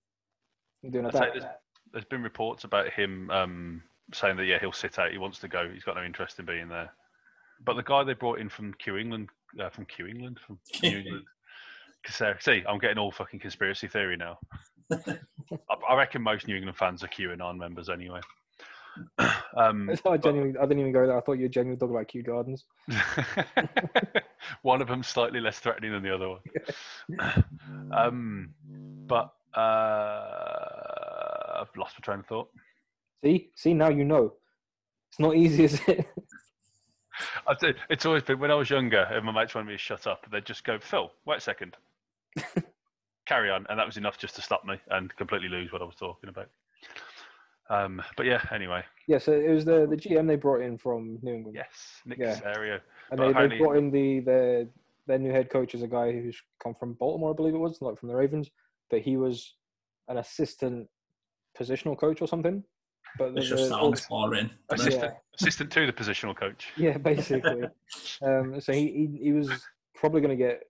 [0.88, 1.61] Doing a I'd say that.
[1.92, 5.12] There's, there's been reports about him um, saying that yeah he'll sit out.
[5.12, 5.68] He wants to go.
[5.72, 6.90] He's got no interest in being there.
[7.64, 9.28] But the guy they brought in from Q England,
[9.60, 11.24] uh, from Q England, from New England.
[12.06, 14.38] Cassera- See, I'm getting all fucking conspiracy theory now.
[14.92, 18.20] I, I reckon most New England fans are QAnon members anyway.
[19.56, 21.16] um, I thought I genuinely, I didn't even go there.
[21.16, 22.64] I thought you were genuinely talking about Kew Gardens.
[24.62, 27.44] one of them slightly less threatening than the other one.
[27.92, 28.50] um,
[29.06, 30.61] but uh,
[31.62, 32.50] I've lost my train of thought.
[33.24, 34.34] See, see, now you know.
[35.10, 36.06] It's not easy, is it?
[37.90, 40.26] It's always been when I was younger, and my mates wanted me to shut up.
[40.32, 41.76] They'd just go, "Phil, wait a second,
[43.26, 45.84] carry on," and that was enough just to stop me and completely lose what I
[45.84, 46.48] was talking about.
[47.68, 49.18] Um, but yeah, anyway, yeah.
[49.18, 52.40] So it was the the GM they brought in from New England, yes, Nick Yeah.
[52.40, 52.80] Casario.
[53.10, 54.66] and but they, they brought in the their
[55.06, 57.82] their new head coach is a guy who's come from Baltimore, I believe it was,
[57.82, 58.50] like from the Ravens,
[58.90, 59.54] but he was
[60.08, 60.88] an assistant
[61.58, 62.64] positional coach or something.
[63.18, 64.50] But It's the- just the- sounds boring.
[64.70, 64.88] doesn't it?
[64.94, 66.68] Assistant, assistant to the positional coach.
[66.76, 67.64] Yeah, basically.
[68.22, 69.50] um, so he, he he was
[69.94, 70.62] probably going to get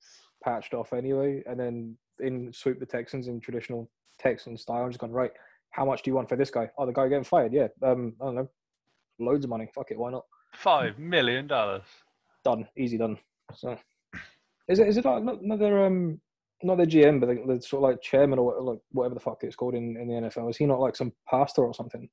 [0.44, 5.00] patched off anyway, and then in swoop the Texans in traditional Texan style, and just
[5.00, 5.30] gone right.
[5.70, 6.68] How much do you want for this guy?
[6.76, 7.52] Oh, the guy getting fired.
[7.52, 8.50] Yeah, um, I don't know,
[9.20, 9.68] loads of money.
[9.74, 10.24] Fuck it, why not?
[10.54, 11.84] Five million dollars.
[12.44, 13.18] Done, easy done.
[13.54, 13.78] So,
[14.68, 16.20] is it is it like not, not um
[16.64, 19.20] not the GM, but the, the sort of like chairman or what- like whatever the
[19.20, 20.50] fuck it's called in, in the NFL?
[20.50, 22.08] Is he not like some pastor or something?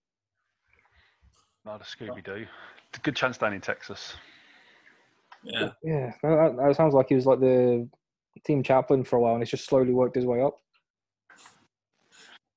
[1.65, 2.45] Not a Scooby Doo.
[3.03, 4.15] Good chance down in Texas.
[5.43, 5.69] Yeah.
[5.83, 7.87] Yeah, that, that sounds like he was like the
[8.45, 10.57] team chaplain for a while, and he's just slowly worked his way up.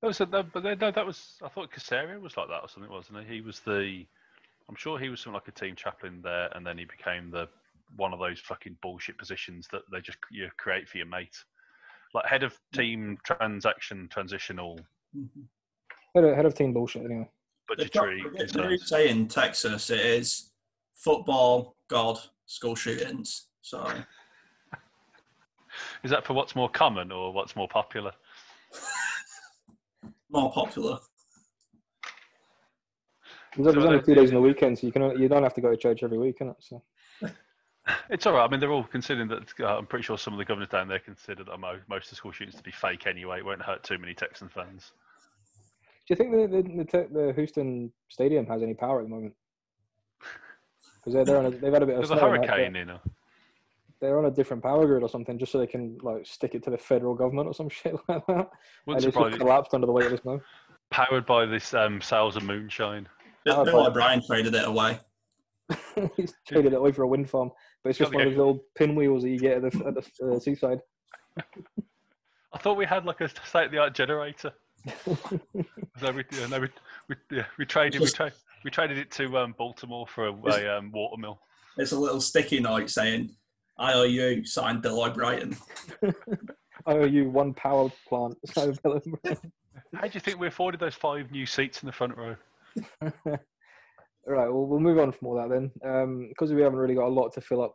[0.00, 1.36] That was a, that, but no, that was.
[1.44, 3.36] I thought Caserio was like that or something, wasn't he?
[3.36, 4.04] He was the.
[4.68, 7.48] I'm sure he was something like a team chaplain there, and then he became the
[7.96, 11.36] one of those fucking bullshit positions that they just you create for your mate,
[12.14, 14.78] like head of team transaction transitional
[15.16, 15.46] Mhm.
[16.14, 17.30] Head of, head of team bullshit anyway.
[17.76, 18.88] They've got- budgetary They do concerns.
[18.88, 20.52] say in Texas it is
[20.94, 23.48] football, God, school shootings.
[23.62, 23.86] So
[26.02, 28.12] Is that for what's more common or what's more popular?
[30.30, 30.98] more popular.
[33.56, 35.60] There's, there's only two days in the weekend, so you can you don't have to
[35.60, 36.56] go to church every week, can it?
[36.60, 36.82] So
[38.10, 38.44] It's all right.
[38.44, 39.42] I mean, they're all considering that.
[39.58, 42.10] Uh, I'm pretty sure some of the governors down there consider that mo- most of
[42.10, 43.38] the school shootings to be fake anyway.
[43.38, 44.92] It won't hurt too many Texan fans.
[46.06, 49.10] do you think the the, the, te- the Houston Stadium has any power at the
[49.10, 49.34] moment?
[51.04, 52.48] Because they're, they're on a, they've had a bit of There's a snow and that,
[52.48, 52.90] hurricane but in.
[52.90, 52.98] uh,
[54.00, 56.62] They're on a different power grid or something, just so they can like stick it
[56.62, 58.48] to the federal government or some shit like that.
[58.86, 60.40] Wouldn't and it's just collapsed under the weight of the snow.
[60.90, 63.08] Powered by this um, sales of moonshine.
[63.44, 65.00] Bill, Bill but- O'Brien traded it away.
[66.16, 67.50] He's traded it away for a wind farm,
[67.82, 69.94] but it's just Gotta one of those little pinwheels that you get at the, at
[69.94, 70.80] the uh, seaside.
[72.52, 74.52] I thought we had like a state of the art generator.
[75.04, 76.68] so we, yeah, no, we,
[77.08, 78.32] we, yeah, we traded we, tra-
[78.64, 81.40] we traded it to um, Baltimore for a, a um, watermill.
[81.78, 83.30] It's a little sticky note saying
[83.80, 85.56] IOU signed Bill O'Brien.
[86.86, 88.36] I owe you one power plant.
[88.52, 88.74] So,
[89.94, 92.36] How do you think we afforded those five new seats in the front row?
[94.26, 95.70] All right, well, we'll move on from all that then.
[95.84, 97.74] Um, because we haven't really got a lot to fill up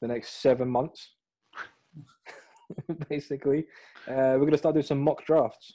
[0.00, 1.14] the next seven months,
[3.08, 3.66] basically,
[4.08, 5.74] uh, we're going to start doing some mock drafts.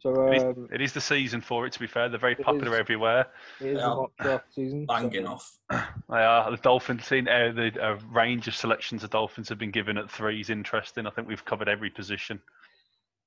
[0.00, 1.72] So It is, um, it is the season for it.
[1.74, 2.80] To be fair, they're very popular is.
[2.80, 3.26] everywhere.
[3.60, 3.82] it is Yeah.
[3.90, 4.86] the mock draft season.
[4.88, 5.58] so- Banging off.
[6.10, 7.04] They are the Dolphins.
[7.06, 10.50] Seen uh, the uh, range of selections the Dolphins have been given at three is
[10.50, 11.06] interesting.
[11.06, 12.40] I think we've covered every position.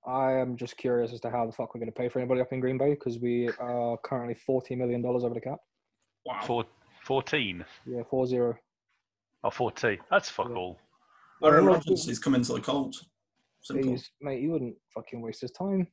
[0.05, 2.41] I am just curious as to how the fuck we're going to pay for anybody
[2.41, 5.59] up in Green Bay because we are currently forty million dollars over the cap.
[6.25, 6.41] Wow.
[6.45, 6.65] Four,
[7.05, 8.55] 14 Yeah, four zero.
[9.43, 9.99] or 40.
[10.09, 10.55] That's fuck Yeah.
[10.55, 10.79] all.
[11.43, 13.05] Aaron Well, Rodgers is coming to the Colts.
[13.61, 13.91] Simple.
[13.91, 15.87] He's mate, he wouldn't fucking waste his time.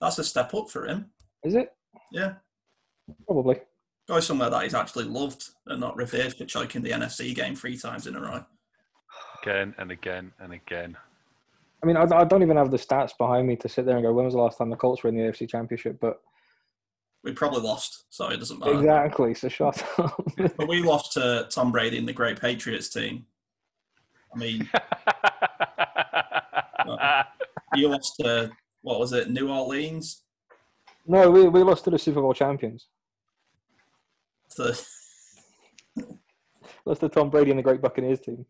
[0.00, 1.10] That's a step up for him.
[1.44, 1.72] Is it?
[2.12, 2.34] Yeah.
[3.26, 3.60] Probably.
[4.08, 7.76] Go somewhere that he's actually loved and not revered for choking the NFC game three
[7.76, 8.44] times in a row.
[9.42, 10.96] Again and again and again.
[11.82, 14.04] I mean, I, I don't even have the stats behind me to sit there and
[14.04, 15.98] go, when was the last time the Colts were in the AFC Championship?
[16.00, 16.20] But
[17.22, 18.78] We probably lost, so it doesn't matter.
[18.78, 19.34] exactly.
[19.34, 20.22] So shut up.
[20.36, 23.26] But we lost to Tom Brady and the great Patriots team.
[24.34, 24.68] I mean,
[27.74, 28.50] you lost to,
[28.82, 30.22] what was it, New Orleans?
[31.06, 32.88] no, we, we lost to the Super Bowl champions.
[34.56, 34.82] The,
[36.86, 38.46] Lost to Tom Brady and the Great Buccaneers team.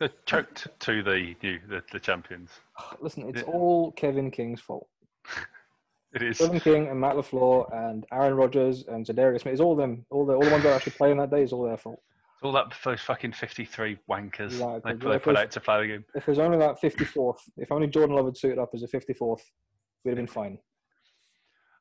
[0.00, 2.50] They're choked to the new the, the champions.
[3.00, 4.88] Listen, it's all Kevin King's fault.
[6.14, 6.38] It is.
[6.38, 9.54] Kevin King and Matt LaFleur and Aaron Rodgers and Za'Darius Smith.
[9.54, 10.06] It's all them.
[10.10, 12.00] All the all the ones that are actually playing that day is all their fault.
[12.36, 16.04] It's all that those fucking 53 wankers they, they put out to play the game.
[16.14, 18.86] If it was only that 54th, if only Jordan Love had suited up as a
[18.86, 19.40] 54th,
[20.04, 20.58] we'd have been fine.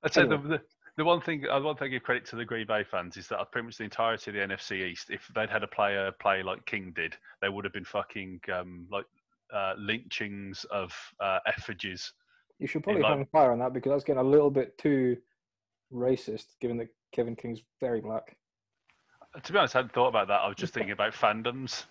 [0.04, 0.38] I'd say Anyway.
[0.48, 0.62] the,
[0.98, 3.52] the one thing I want to give credit to the Green Bay fans is that
[3.52, 6.66] pretty much the entirety of the NFC East, if they'd had a player play like
[6.66, 9.06] King did, they would have been fucking um, like
[9.54, 12.14] uh, lynchings of uh, effigies.
[12.60, 15.18] You should probably like- hang fire on that because that's getting a little bit too
[15.92, 18.38] racist, given that Kevin King's very black.
[19.44, 20.42] To be honest, I hadn't thought about that.
[20.42, 21.86] I was just thinking about fandoms.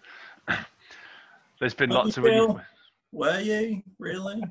[1.60, 2.62] There's been Were lots you, of when
[3.12, 4.42] were you really?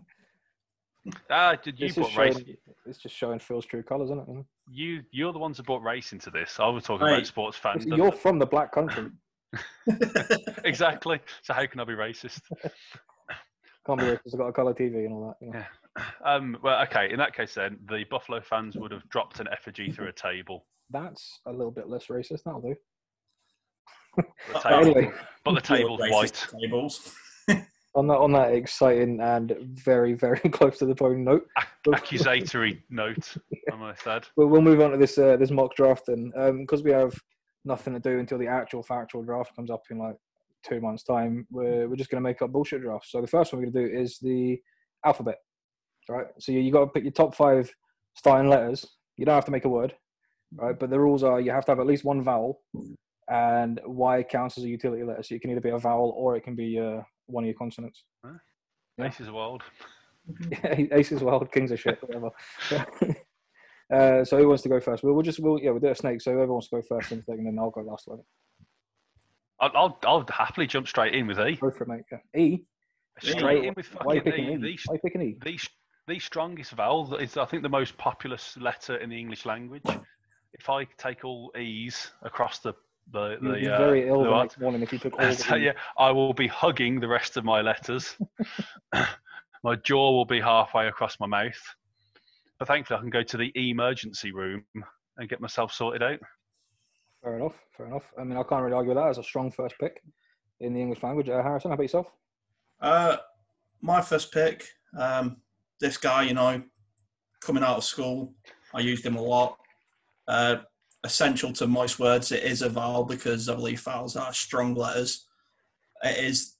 [1.29, 2.39] Ah, did you This is brought race?
[2.85, 4.25] it's just showing Phil's true colours, isn't it?
[4.27, 4.45] you know?
[4.69, 6.59] You you're the ones that brought race into this.
[6.59, 7.13] I was talking Right.
[7.15, 7.85] about sports fans.
[7.85, 9.09] You're from the black country.
[10.63, 11.19] exactly.
[11.41, 12.41] So how can I be racist?
[13.85, 14.33] Can't be racist.
[14.33, 15.45] I've got a colour TV and all that.
[15.45, 15.59] You know.
[15.59, 16.03] Yeah.
[16.23, 17.11] Um, well, okay.
[17.11, 20.65] In that case, then the Buffalo fans would have dropped an effigy through a table.
[20.91, 22.43] That's a little bit less racist.
[22.45, 22.75] That'll do.
[24.17, 25.11] The But table, anyway.
[25.43, 26.47] but the table's white.
[26.61, 27.15] Tables.
[27.93, 31.45] On that on that exciting and very very close to the bone note,
[31.93, 33.35] Accusatory note,
[33.71, 34.27] I must add.
[34.37, 37.13] we'll, we'll move on to this uh, this mock draft then, because we have
[37.65, 40.15] nothing to do until the actual factual draft comes up in like
[40.63, 41.45] two months' time.
[41.51, 43.11] We're we're just going to make up bullshit drafts.
[43.11, 44.59] So the first one we're going to do is the
[45.05, 45.39] alphabet.
[46.09, 46.27] Right.
[46.39, 47.69] So you, you got to pick your top five
[48.15, 48.85] starting letters.
[49.17, 49.93] You don't have to make a word,
[50.55, 50.77] right?
[50.77, 52.61] But the rules are you have to have at least one vowel,
[53.29, 55.23] and Y counts as a utility letter.
[55.23, 57.01] So it can either be a vowel or it can be uh,
[57.31, 58.03] one of your consonants.
[58.23, 59.07] Yeah.
[59.07, 59.63] Aces are wild.
[60.63, 62.29] Ace is wild, kings are shit, whatever.
[63.93, 65.03] uh, so who wants to go first?
[65.03, 66.21] We'll, we'll just we'll yeah we'll do a snake.
[66.21, 68.19] So whoever wants to go first and then I'll go last one.
[69.59, 71.55] I'll, I'll, I'll happily jump straight in with E.
[71.55, 72.01] Go for it, mate.
[72.11, 72.41] Yeah.
[72.41, 72.65] E.
[73.19, 74.53] Straight in with Why fucking E.
[74.53, 74.57] E?
[74.57, 75.37] The, Why are you picking E?
[75.43, 75.59] the,
[76.07, 79.83] the strongest vowel is, I think, the most populous letter in the English language.
[80.53, 82.73] If I take all E's across the
[83.11, 85.21] the, You'd the be uh, very ill the the next morning if you took all
[85.21, 85.71] I the tell E.
[85.97, 88.15] I will be hugging the rest of my letters.
[89.63, 91.59] my jaw will be halfway across my mouth.
[92.59, 94.63] But thankfully, I can go to the emergency room
[95.17, 96.19] and get myself sorted out.
[97.23, 97.55] Fair enough.
[97.75, 98.11] Fair enough.
[98.17, 99.09] I mean, I can't really argue with that.
[99.09, 100.01] As a strong first pick
[100.59, 101.29] in the English language.
[101.29, 102.15] Uh, Harrison, how about yourself?
[102.79, 103.17] Uh,
[103.81, 105.37] my first pick, um,
[105.79, 106.63] this guy, you know,
[107.41, 108.33] coming out of school,
[108.73, 109.57] I used him a lot.
[110.27, 110.57] Uh,
[111.03, 115.25] essential to most words, it is a vowel because I believe vowels are strong letters.
[116.03, 116.55] It is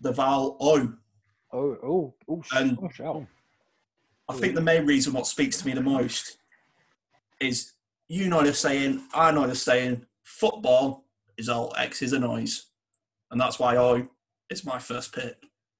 [0.00, 0.92] the vowel O.
[1.52, 3.26] Oh, oh, oh, And- oh, shout.
[4.28, 6.36] I think the main reason what speaks to me the most
[7.40, 7.72] is
[8.06, 11.04] you know the saying, I know the saying, football
[11.36, 12.66] is all X's and O's.
[13.32, 14.06] And that's why O
[14.48, 15.36] is my first pick.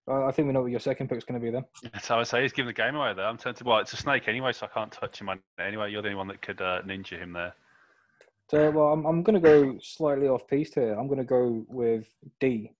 [0.09, 1.64] Uh, I think we know what your second pick's going to be then.
[1.92, 3.26] That's how I say he's giving the game away there.
[3.26, 3.64] I'm tempted.
[3.64, 5.92] Well, it's a snake anyway, so I can't touch him on- anyway.
[5.92, 7.55] You're the only one that could uh, ninja him there.
[8.50, 10.94] So, well, I'm, I'm going to go slightly off piste here.
[10.94, 12.08] I'm going to go with
[12.40, 12.72] D.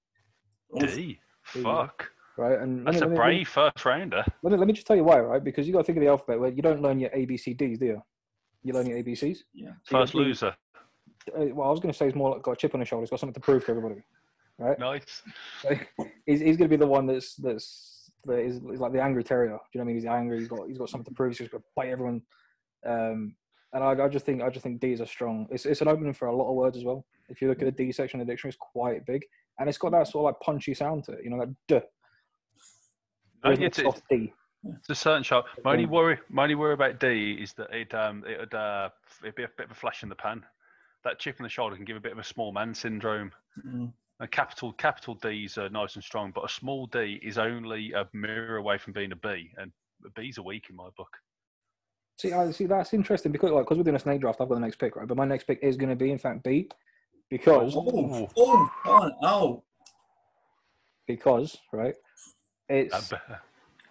[0.77, 0.87] D.
[0.87, 1.21] D.
[1.63, 2.11] Fuck.
[2.37, 2.59] right?
[2.59, 4.25] And That's me- a let me- brave first rounder.
[4.43, 5.43] Let me, let me just tell you why, right?
[5.43, 7.87] Because you got to think of the alphabet where you don't learn your ABCDs, do
[7.87, 8.03] you?
[8.65, 9.39] You learn your ABCs.
[9.55, 9.69] Yeah.
[9.85, 10.57] So you First loser.
[11.39, 12.89] uh, well, I was going to say he's more like got a chip on his
[12.89, 13.05] shoulder.
[13.05, 14.03] He's got something to prove to everybody.
[14.59, 14.79] Right.
[14.79, 15.23] Nice.
[16.27, 19.23] he's he's going to be the one that's that's that is, is like the angry
[19.25, 19.51] terrier.
[19.51, 19.97] Do you know what I mean?
[19.97, 20.39] He's angry.
[20.41, 21.31] He's got he's got something to prove.
[21.31, 22.21] He's just going to bite everyone.
[22.85, 23.35] Um,
[23.73, 25.47] and I, I just think I just think D's are strong.
[25.51, 27.05] It's it's an opening for a lot of words as well.
[27.29, 29.25] If you look at the D section of the dictionary, it's quite big,
[29.59, 31.25] and it's got that sort of like punchy sound to it.
[31.25, 31.81] You know, that duh.
[33.45, 34.33] No, There's it's, it's, soft D.
[34.65, 35.47] it's a certain shot.
[35.65, 38.91] My only worry, my only worry about D is that it um it would uh
[39.23, 40.43] it'd be a bit of a flash in the pan.
[41.05, 43.31] That chip in the shoulder can give a bit of a small man syndrome.
[43.67, 43.93] Mm.
[44.19, 48.07] A capital capital D's are nice and strong, but a small D is only a
[48.13, 49.73] mirror away from being a B, and
[50.15, 51.17] B's a weak in my book.
[52.21, 54.57] See, I see that's interesting because like because we're doing a snake draft, I've got
[54.57, 55.09] the next pick, right?
[55.09, 56.69] But my next pick is going to be in fact B,
[57.31, 59.63] because Oh, oh, oh, oh.
[61.07, 61.95] because right,
[62.69, 63.13] it's,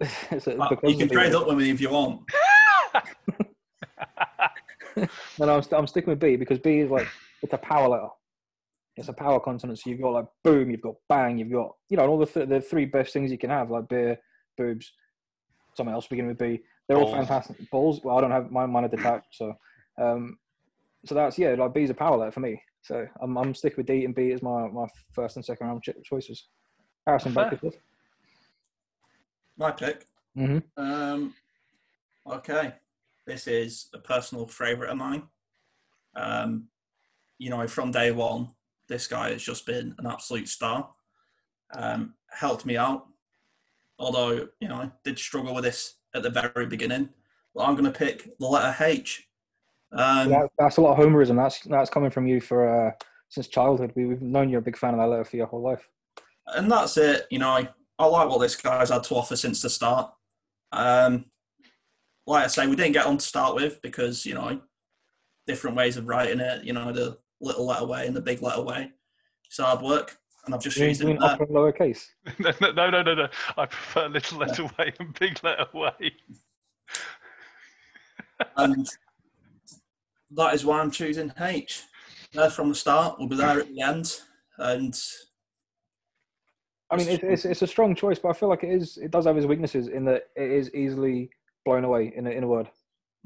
[0.30, 2.20] it's a- Uh, because you can of the- trade up with me if you want.
[5.38, 7.06] No, no, I'm, st- I'm sticking with B because B is like
[7.42, 8.08] it's a power letter.
[8.96, 9.78] It's a power consonant.
[9.78, 12.48] So you've got like boom, you've got bang, you've got you know all the th-
[12.48, 14.18] the three best things you can have like beer,
[14.58, 14.92] boobs,
[15.76, 16.60] something else beginning with B.
[16.90, 17.70] They're all fantastic.
[17.70, 18.00] Balls.
[18.02, 18.70] Well, I don't have mine.
[18.70, 19.28] Mine are detached.
[19.30, 19.54] So,
[19.96, 20.36] um,
[21.06, 21.50] so that's yeah.
[21.50, 22.60] Like B's a power there for me.
[22.82, 25.84] So I'm I'm sticking with D and B as my my first and second round
[26.04, 26.48] choices.
[27.06, 27.48] Harrison, Fair.
[27.48, 27.72] back to
[29.56, 30.04] My pick.
[30.34, 31.32] hmm Um,
[32.28, 32.74] okay,
[33.24, 35.22] this is a personal favourite of mine.
[36.16, 36.66] Um,
[37.38, 38.48] you know, from day one,
[38.88, 40.90] this guy has just been an absolute star.
[41.72, 43.06] Um, helped me out,
[43.96, 47.10] although you know I did struggle with this at the very beginning.
[47.54, 49.26] But I'm going to pick the letter H.
[49.92, 51.36] Um, that, that's a lot of homerism.
[51.36, 52.92] That's that's coming from you for uh,
[53.28, 53.92] since childhood.
[53.96, 55.90] We, we've known you're a big fan of that letter for your whole life.
[56.46, 57.26] and that's it.
[57.30, 57.68] You know, I,
[57.98, 60.12] I like what this guy's had to offer since the start.
[60.72, 61.26] Um,
[62.26, 64.60] like I say, we didn't get on to start with because you know,
[65.46, 66.64] different ways of writing it.
[66.64, 68.92] You know, the little letter way and the big letter way.
[69.46, 72.08] It's hard work, and I've just You mean, used you it upper and lowercase?
[72.38, 73.28] no, no, no, no, no.
[73.56, 76.12] I prefer little letter way and big letter way.
[78.56, 78.88] and
[80.32, 81.84] that is why I'm choosing H.
[82.32, 84.20] There from the start, we'll be there at the end,
[84.58, 84.94] and
[86.90, 89.10] I mean, it's, it's it's a strong choice, but I feel like it is it
[89.10, 91.30] does have its weaknesses in that it is easily
[91.64, 92.68] blown away in a, in a word.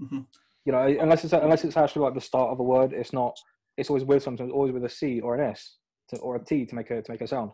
[0.01, 0.27] Mhm.
[0.65, 3.39] You know, unless it's unless it's actually like the start of a word, it's not.
[3.77, 4.51] It's always with something.
[4.51, 5.77] Always with a C or an S
[6.09, 7.53] to, or a T to make a to make a sound.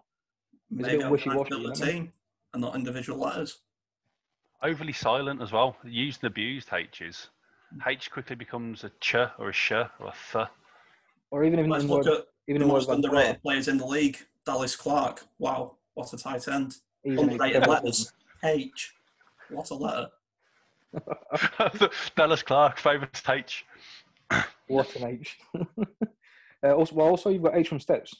[0.70, 2.12] It's a maybe bit I'm wishy-washy, to build a team
[2.52, 3.60] and not individual letters.
[4.62, 5.76] Overly silent as well.
[5.84, 7.28] Used and abused H's.
[7.86, 10.48] H quickly becomes a ch or a sh or a th.
[11.30, 13.52] Or even in, Let's in look words, at even the in most like underrated blah,
[13.52, 14.18] players in the league.
[14.44, 15.26] Dallas Clark.
[15.38, 16.76] Wow, what a tight end.
[17.02, 17.68] he's an Underrated H.
[17.68, 18.12] letters.
[18.44, 18.94] H.
[19.50, 20.08] What a letter.
[22.16, 23.64] Dallas Clark, favourite H.
[24.66, 25.38] What an H.
[26.64, 28.14] uh, also, well, also you've got H from steps.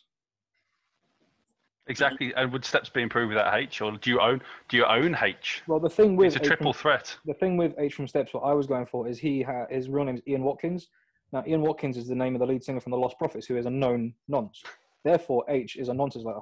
[1.91, 2.33] Exactly.
[2.37, 5.63] And would steps be improved without H, or do you own do you own H?
[5.67, 7.17] Well, the thing with It's a H from- triple threat.
[7.27, 9.89] the thing with H from Steps, what I was going for is he ha- his
[9.89, 10.89] real name is Ian Watkins.
[11.33, 13.67] Now, Ian Watkins is the name of the lead singer from the Lostprophets, who is
[13.67, 14.63] a known nonce.
[15.05, 16.41] Therefore, H is a nonsense letter.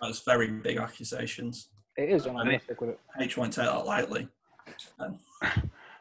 [0.00, 1.68] That's very big accusations.
[1.96, 3.00] It is, and I'm And going it- to stick with it.
[3.18, 4.28] H won't take that lightly.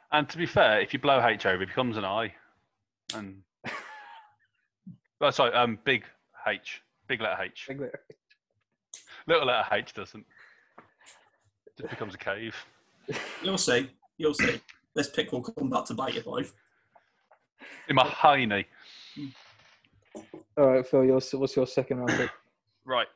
[0.09, 2.33] And to be fair, if you blow H over, it becomes an I.
[3.13, 3.41] And
[5.21, 6.05] oh, sorry, um, big
[6.47, 7.65] H, big letter H.
[7.67, 8.01] Big letter.
[9.27, 10.25] Little letter H doesn't.
[11.67, 12.55] It just becomes a cave.
[13.43, 13.89] You'll see.
[14.17, 14.61] You'll see.
[14.95, 16.45] This pick will come back to bite you, boy.
[17.87, 18.65] In my hiney.
[20.57, 22.31] All right, Phil, your, what's your second round pick?
[22.85, 23.07] Right.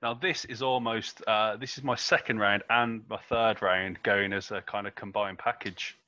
[0.00, 4.32] Now this is almost uh, this is my second round and my third round going
[4.32, 5.98] as a kind of combined package.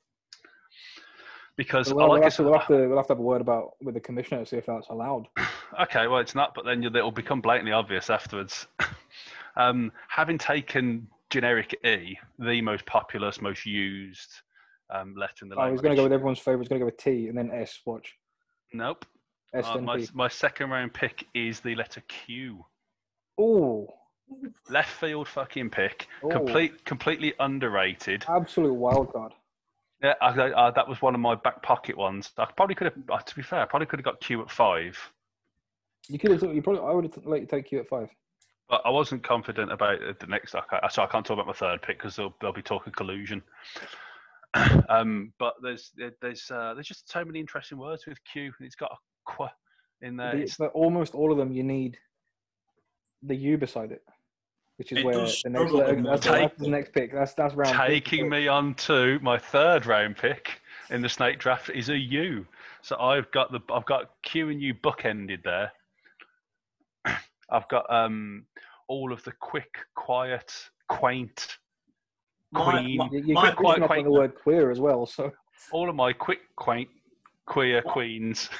[1.57, 3.23] Because We'll, I we'll like have to, we'll, have to, we'll have to have a
[3.23, 5.27] word about with the commissioner to see if that's allowed.
[5.79, 8.67] Okay, well, it's not, but then it'll become blatantly obvious afterwards.
[9.55, 14.41] um, having taken generic E, the most populous, most used
[14.93, 15.69] um, letter in the Language.
[15.69, 16.63] I was going to go with everyone's favourite.
[16.63, 17.79] He's going to go with T and then S.
[17.85, 18.17] Watch.
[18.73, 19.05] Nope.
[19.53, 20.09] S Uh, my, P.
[20.13, 22.65] my second round pick is the letter Q.
[23.39, 23.87] Oh,
[24.69, 26.07] Left field fucking pick.
[26.23, 26.29] Oh.
[26.29, 28.25] Complete, completely underrated.
[28.27, 29.33] absolute wild card.
[30.03, 32.31] Yeah, I, I, that was one of my back pocket ones.
[32.37, 34.49] I probably could have, uh, to be fair, I probably could have got Q at
[34.49, 34.97] five,
[36.09, 36.41] You could have.
[36.55, 36.81] You probably.
[36.81, 38.09] I would have let you take you at five.
[38.67, 40.55] but I wasn't confident about the next.
[40.55, 42.93] I can't, so I can't talk about my third pick because they'll, they'll be talking
[42.93, 43.43] collusion.
[44.89, 45.91] um, but there's
[46.21, 48.51] there's uh, there's just so many interesting words with Q.
[48.57, 49.47] And it's got a qu
[50.01, 50.35] in there.
[50.35, 51.97] The- It's, but almost all of them you need
[53.23, 54.03] the U beside it,
[54.81, 56.31] which is It where the next letter, that's, multiple.
[56.39, 57.13] that's the next pick.
[57.13, 57.69] That's that's round.
[57.77, 57.85] two.
[57.87, 60.59] Taking me on to my third round pick
[60.89, 62.47] in the snake draft is a U.
[62.81, 65.71] So I've got the I've got Q and U bookended there.
[67.51, 68.45] I've got um
[68.87, 70.51] all of the quick, quiet,
[70.89, 71.57] quaint,
[72.51, 74.71] My- queen, my- You, you My- keep quite picking up on quaint- the word queer
[74.71, 75.05] as well.
[75.05, 75.31] So
[75.71, 76.89] all of my quick, quaint,
[77.45, 78.49] queer queens.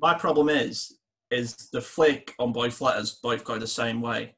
[0.00, 0.98] My problem is,
[1.30, 4.34] is the flick on both letters both go the same way.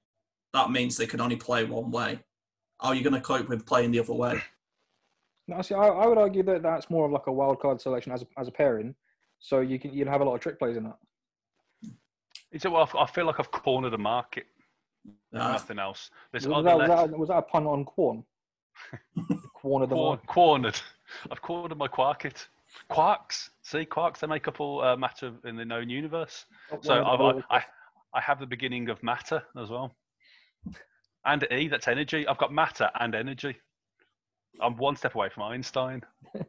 [0.53, 2.21] That means they can only play one way.
[2.81, 4.41] How are you going to cope with playing the other way?
[5.47, 8.13] no, see, I, I would argue that that's more of like a wild card selection
[8.13, 8.95] as a, as a pairing.
[9.41, 10.99] So you can you'd have a lot of trick plays in that.
[12.51, 14.47] It's well, I feel like I've cornered the market.
[15.05, 16.11] if Uh, nothing else.
[16.33, 18.25] Was other that, was, that, was that a pun on corn?
[19.55, 20.27] corn of the Quar- market.
[20.27, 20.81] cornered.
[21.31, 22.47] I've cornered my quarkit.
[22.91, 23.51] Quarks.
[23.63, 24.19] See, quarks.
[24.21, 26.47] They make up all uh, matter in the known universe.
[26.83, 27.45] So One of the I've.
[27.51, 27.65] I, I,
[28.15, 29.95] I have the beginning of matter as well.
[31.25, 32.27] And E, that's energy.
[32.27, 33.57] I've got matter and energy.
[34.61, 36.03] I'm one step away from Einstein.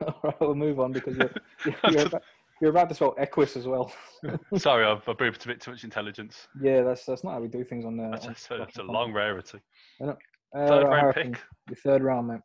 [0.00, 1.30] All right, we'll move on because you're,
[1.64, 2.22] you're, you're, about,
[2.60, 3.92] you're about to spell equus as well.
[4.56, 6.46] Sorry, I've, I've breathed a bit too much intelligence.
[6.62, 8.10] Yeah, that's that's not how we do things on there.
[8.10, 9.58] That's, a, that's a long rarity.
[10.00, 10.12] Uh,
[10.54, 11.40] Third round Harrison, pick.
[11.68, 12.40] Your third round, mate.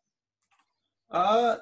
[1.11, 1.57] uh,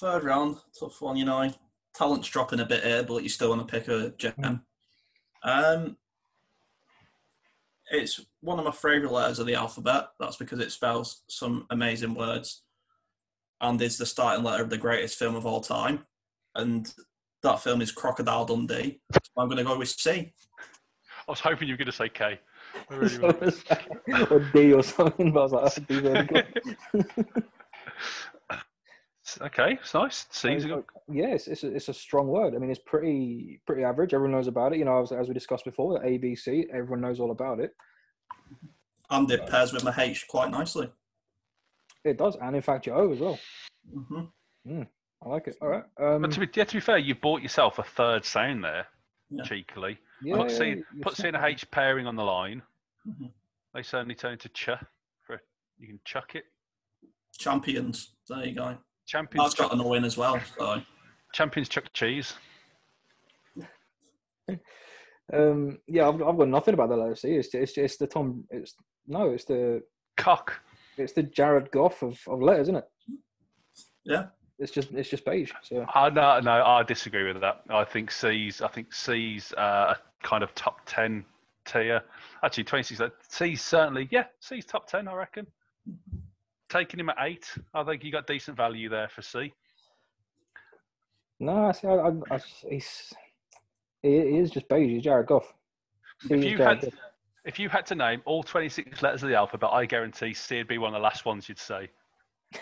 [0.00, 1.48] third round, tough one, you know.
[1.94, 4.62] Talent's dropping a bit here, but you still want to pick a gem.
[5.44, 5.96] Um,
[7.90, 10.08] it's one of my favourite letters of the alphabet.
[10.18, 12.62] That's because it spells some amazing words,
[13.60, 16.06] and is the starting letter of the greatest film of all time.
[16.54, 16.92] And
[17.42, 19.00] that film is Crocodile Dundee.
[19.12, 20.32] So I'm going to go with C.
[21.28, 22.38] I was hoping you were going to say K.
[22.90, 23.64] I really was.
[24.30, 27.44] or D or something, but I was like, oh, D's really good.
[29.40, 30.26] okay, it's nice.
[30.30, 30.84] C's a good.
[31.10, 32.54] yeah, it's, it's, a, it's a strong word.
[32.54, 34.14] I mean, it's pretty pretty average.
[34.14, 34.78] Everyone knows about it.
[34.78, 37.74] You know, as, as we discussed before, the ABC, everyone knows all about it.
[39.10, 40.90] And it pairs with my H quite nicely.
[42.04, 43.38] It does, and in fact, your O as well.
[43.92, 44.82] hmm
[45.24, 45.56] I like it.
[45.62, 45.84] All right.
[45.98, 48.86] Um, But to be, yeah, to be fair, you bought yourself a third sound there,
[49.30, 49.42] Yeah.
[49.44, 49.98] cheekily.
[50.22, 51.34] yeah, put yeah, put C smart.
[51.34, 52.62] and a H pairing on the line.
[53.08, 53.30] Mhm.
[53.74, 54.68] They certainly turn to ch.
[55.26, 55.40] For
[55.78, 56.44] you can chuck it.
[57.38, 58.14] Champions.
[58.28, 58.76] There you go.
[59.06, 60.40] Champions, That's got chuck, an O in as well.
[60.58, 60.82] So
[61.32, 62.34] champions chuck cheese.
[65.32, 67.30] Um, yeah, I've, I've got nothing about the letter C.
[67.32, 68.44] It's it's it's the Tom.
[68.50, 68.76] It's
[69.08, 69.82] no, it's the
[70.16, 70.60] Cock.
[70.96, 72.84] it's the Jared Goff of, of letters, isn't it?
[74.04, 74.26] Yeah.
[74.60, 75.50] It's just it's just beige.
[75.62, 77.62] So Uh, no, no, I disagree with that.
[77.68, 78.62] I think C's.
[78.62, 81.24] I think C's uh, a kind of top ten
[81.64, 82.02] tier.
[82.44, 83.12] Actually, twenty six.
[83.28, 84.06] C's certainly.
[84.12, 85.08] Yeah, C's top ten.
[85.08, 85.46] I reckon.
[86.68, 89.52] Taking him at eight, I think you got decent value there for C.
[91.38, 91.86] no, I see.
[91.86, 93.14] I, I, I, he's
[94.02, 94.90] he, is just beige.
[94.90, 95.54] He's Jared Goff.
[96.28, 96.92] If you had,
[97.44, 100.58] if you had to name all twenty six letters of the alphabet, I guarantee C
[100.58, 101.88] would be one of the last ones you'd say.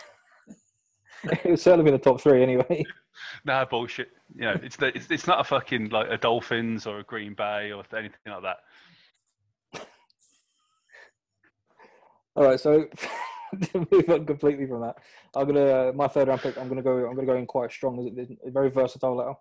[1.24, 2.84] It would certainly be in the top three anyway.
[3.44, 4.08] Nah, bullshit.
[4.34, 7.34] You know, it's the, it's it's not a fucking like a Dolphins or a Green
[7.34, 9.86] Bay or anything like that.
[12.36, 12.86] All right, so
[13.90, 14.96] move on completely from that,
[15.34, 16.56] I'm gonna my third round pick.
[16.58, 17.06] I'm gonna go.
[17.06, 18.12] I'm gonna go in quite strong.
[18.16, 19.34] It's a very versatile letter.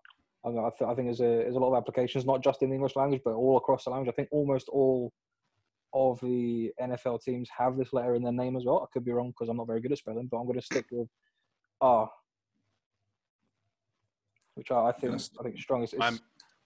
[0.45, 2.61] I'm gonna- I, th- I think there's a there's a lot of applications, not just
[2.61, 4.13] in the English language, but all across the language.
[4.13, 5.11] I think almost all
[5.93, 8.81] of the NFL teams have this letter in their name as well.
[8.83, 10.85] I could be wrong because I'm not very good at spelling, but I'm gonna stick
[10.91, 11.07] with
[11.81, 12.09] R,
[14.55, 15.29] which I, I think Yes.
[15.39, 15.83] I think is strong.
[15.83, 16.19] It's, it's, Miami,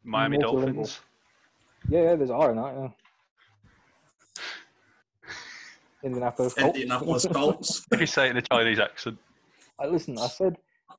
[0.04, 0.38] Miami.
[0.40, 1.00] Dolphins.
[1.90, 2.74] yeah, yeah, there's R in that.
[2.76, 2.88] Yeah.
[6.08, 6.76] Indianapolis Colts.
[6.78, 7.86] Indianapolis Colts.
[7.92, 9.18] If you say it in a Chinese accent,
[9.80, 10.18] I listen.
[10.18, 10.58] I said,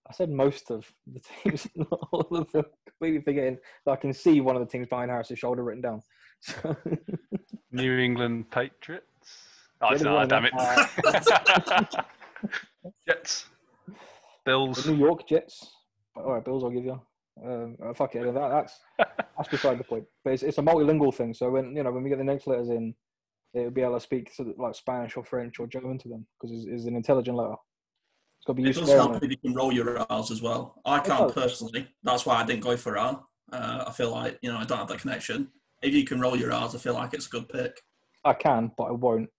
[0.08, 2.64] I said most of the teams, not all of them.
[2.86, 6.02] Completely forgetting that I can see one of the teams behind Harris's shoulder written down.
[6.40, 6.76] So,
[7.72, 9.04] New England Patriots.
[9.80, 10.52] Oh, Yeah, it's there's not, one damn it.
[13.06, 13.46] Jets.
[13.86, 13.94] the
[14.44, 14.86] Bills.
[14.86, 15.66] New York Jets.
[16.16, 16.64] All right, Bills.
[16.64, 17.00] I'll give you.
[17.44, 18.24] Um, uh, fuck it.
[18.24, 20.04] That, that's that's beside the point.
[20.24, 21.34] But it's, it's a multilingual thing.
[21.34, 22.94] So when you know when we get the next letters in,
[23.54, 26.56] it'll be able to speak to like Spanish or French or German to them because
[26.56, 27.54] it's, it's an intelligent letter.
[28.38, 30.42] It's got to be It used does help if you can roll your R's as
[30.42, 30.80] well.
[30.84, 31.88] I can't personally.
[32.02, 33.24] That's why I didn't go for R.
[33.52, 35.48] Uh, I feel like you know I don't have that connection.
[35.82, 37.80] If you can roll your R's, I feel like it's a good pick.
[38.24, 39.30] I can, but I won't Do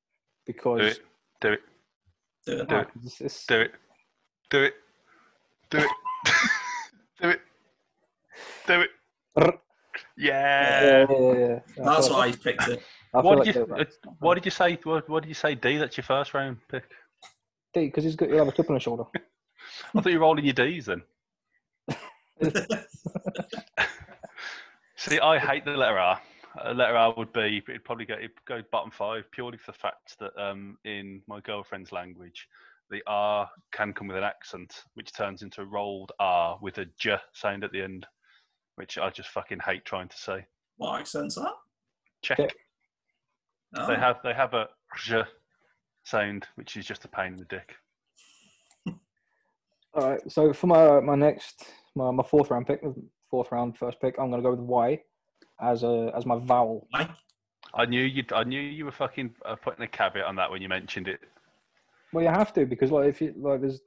[0.46, 1.00] because it.
[1.42, 1.60] Do it.
[2.46, 2.68] Do it.
[2.70, 2.88] Do it.
[3.04, 3.72] it's, it's, Do it.
[4.50, 4.74] Do it.
[5.70, 5.90] Do it.
[7.22, 7.42] Do it.
[8.66, 8.90] Do it.
[10.18, 11.06] yeah, Yeah.
[11.10, 11.60] yeah, yeah, yeah.
[11.78, 12.84] That's feel why like- I picked it.
[13.14, 13.76] I feel What like did you?
[13.76, 13.86] uh,
[14.20, 14.78] What did you say?
[14.84, 15.56] What, what did you say?
[15.56, 15.78] D.
[15.78, 16.84] That's your first round pick.
[17.74, 19.04] D, because he's got he'll have a chip on his shoulder.
[19.96, 21.02] I thought you were rolling your D's then.
[24.96, 26.22] See, I hate the letter R.
[26.66, 29.78] A letter R would be it'd probably go it'd go bottom five purely for the
[29.78, 32.48] fact that um, in my girlfriend's language,
[32.90, 36.86] the R can come with an accent, which turns into a rolled R with a
[37.00, 38.06] J sound at the end,
[38.76, 40.46] which I just fucking hate trying to say.
[40.78, 41.54] What accent's that?
[42.22, 42.56] Czech.
[43.76, 43.84] Okay.
[43.84, 44.68] Oh, They have they have a
[44.98, 45.24] J
[46.04, 47.76] sound, which is just a pain in the dick.
[49.94, 50.32] All right.
[50.32, 51.66] So for my my next
[51.96, 52.82] my, my fourth round pick,
[53.30, 55.02] fourth round first pick, I'm gonna go with Y
[55.62, 56.88] as a as my vowel.
[56.92, 57.10] Why?
[57.74, 58.24] I knew you.
[58.34, 61.20] I knew you were fucking uh, putting a caveat on that when you mentioned it.
[62.12, 63.82] Well, you have to because like if you like there's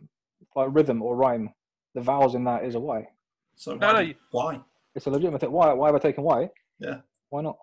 [0.55, 1.53] like rhythm or rhyme,
[1.95, 3.09] the vowels in that is a Y.
[3.57, 3.93] So No, why?
[3.95, 4.61] no, do- you- why?
[4.95, 5.51] It's a legitimate thing.
[5.53, 5.72] Why?
[5.72, 6.51] Why have I taken Y?
[6.78, 6.99] Yeah.
[7.30, 7.57] Why not?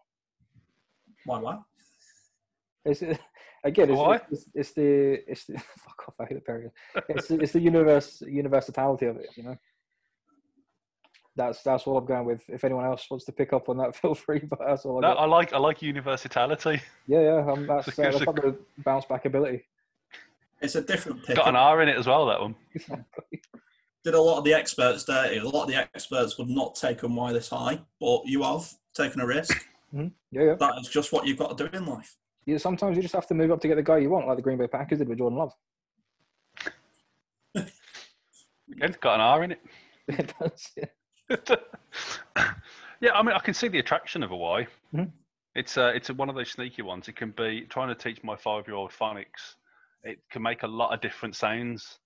[1.26, 1.40] Why?
[1.40, 1.60] Why?
[2.86, 3.02] It's
[3.64, 3.90] again.
[3.92, 6.16] It's, it's, it's the it's the fuck off.
[6.20, 6.72] I hate the period.
[7.10, 9.30] It's the- it's the universe universality of it.
[9.36, 9.58] You know.
[11.36, 12.50] That's that's what I'm going with.
[12.50, 14.40] If anyone else wants to pick up on that, feel free.
[14.40, 15.22] But that's all I No, got.
[15.22, 16.82] I like I like universality.
[17.08, 17.52] Yeah, yeah.
[17.52, 19.64] Um, that's It's uh, a- that's the bounce back ability.
[20.62, 21.38] It's a different pick.
[21.38, 22.26] Got an R in it as well.
[22.26, 22.56] That one.
[24.04, 25.38] Did a lot of the experts dirty.
[25.38, 28.70] A lot of the experts would not take on why this high, but you have
[28.94, 29.66] taken a risk.
[29.94, 30.56] Yeah, yeah.
[30.60, 32.18] That is just what you've got to do in life.
[32.50, 32.58] Yeah.
[32.58, 34.42] Sometimes you just have to move up to get the guy you want, like the
[34.42, 35.54] Green Bay Packers did with Jordan Love.
[37.56, 39.62] Again, got an R in it.
[40.08, 40.86] It does, yeah.
[43.00, 44.66] yeah, I mean, I can see the attraction of a Y.
[44.96, 45.12] Mhm.
[45.54, 47.08] It's uh, it's one of those sneaky ones.
[47.08, 49.56] It can be trying to teach my five-year-old phonics.
[50.04, 52.00] It can make a lot of different sounds.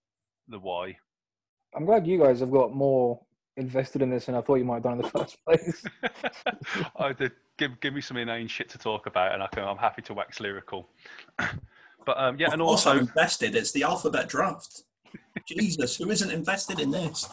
[0.50, 0.98] The Y.
[1.76, 3.22] I'm glad you guys have got more
[3.56, 5.84] invested in this than I thought you might have done in the first place.
[6.98, 9.78] I did give give me some inane shit to talk about, and I can, I'm
[9.78, 10.90] happy to wax lyrical.
[12.06, 13.56] but um, yeah, of and course, also invested.
[13.56, 14.84] It's the alphabet draft.
[15.48, 17.30] Jesus, who isn't invested in this?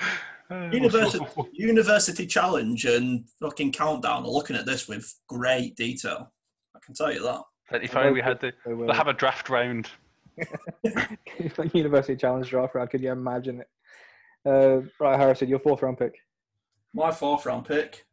[0.50, 6.30] University, University Challenge and fucking Countdown are looking at this with great detail.
[6.76, 7.82] I can tell you that.
[7.82, 9.88] if only we had the we'll uh, have a draft round.
[11.56, 12.90] Like university Challenge draft round.
[12.90, 13.68] Could you imagine it?
[14.46, 16.14] Uh, right, Harrison, your fourth round pick.
[16.92, 18.04] My fourth round pick.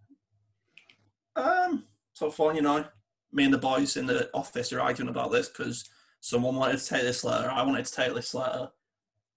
[1.36, 2.86] Um, so far, you know,
[3.32, 6.86] me and the boys in the office are arguing about this because someone wanted to
[6.86, 7.50] take this letter.
[7.50, 8.70] I wanted to take this letter.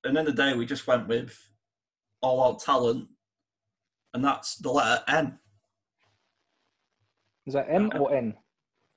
[0.05, 1.39] And then the day we just went with
[2.21, 3.09] all out talent,
[4.13, 5.39] and that's the letter M.
[7.47, 8.35] Is that M or N?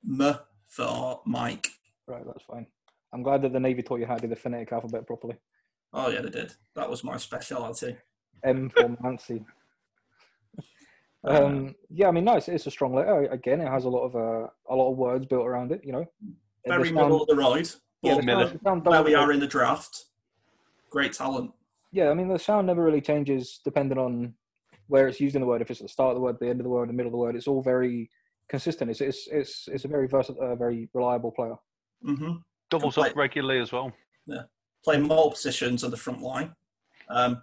[0.08, 1.68] M for Mike.
[2.06, 2.66] Right, that's fine.
[3.12, 5.36] I'm glad that the Navy taught you how to do the phonetic alphabet properly.
[5.92, 6.52] Oh yeah, they did.
[6.74, 7.96] That was my speciality.
[8.44, 9.44] M for Nancy.
[11.24, 13.22] Um, yeah, I mean, no, it's, it's a strong letter.
[13.30, 15.82] Again, it has a lot of uh, a lot of words built around it.
[15.84, 16.04] You know,
[16.64, 17.70] The Very sound- middle of the road,
[18.02, 18.46] yeah, but the Miller.
[18.48, 20.04] sound- the sound where we are in the draft,
[20.90, 21.52] great talent.
[21.90, 24.34] Yeah, I mean, the sound never really changes depending on
[24.86, 25.60] where it's used in the word.
[25.62, 27.08] If it's at the start of the word, the end of the word, the middle
[27.08, 28.10] of the word, it's all very
[28.48, 28.90] consistent.
[28.90, 31.56] It's it's it's, it's a very versatile, uh, very reliable player.
[32.02, 32.34] hmm
[32.70, 33.12] Doubles Complete.
[33.12, 33.90] up regularly as well.
[34.26, 34.42] Yeah,
[34.84, 36.54] play more positions on the front line.
[37.08, 37.42] Um,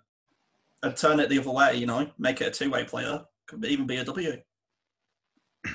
[0.84, 3.26] and turn it the other way, you know, make it a two way player.
[3.48, 4.41] Could even be a W.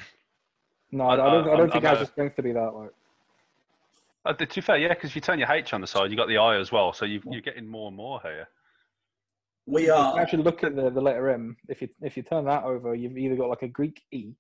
[0.93, 1.27] No, I- I, don't.
[1.27, 2.71] I- I don't I'm- think it I'm has a- the strength to be that.
[2.75, 2.91] Like,
[4.25, 6.17] Uh, to be fair, yeah, because if you turn your H on the side, you
[6.17, 8.49] got the I as well, so you, you're getting more and more here.
[9.67, 10.19] We if you are.
[10.21, 11.57] actually look at the, the letter M.
[11.69, 14.33] If you if you turn that over, you've either got like a Greek E,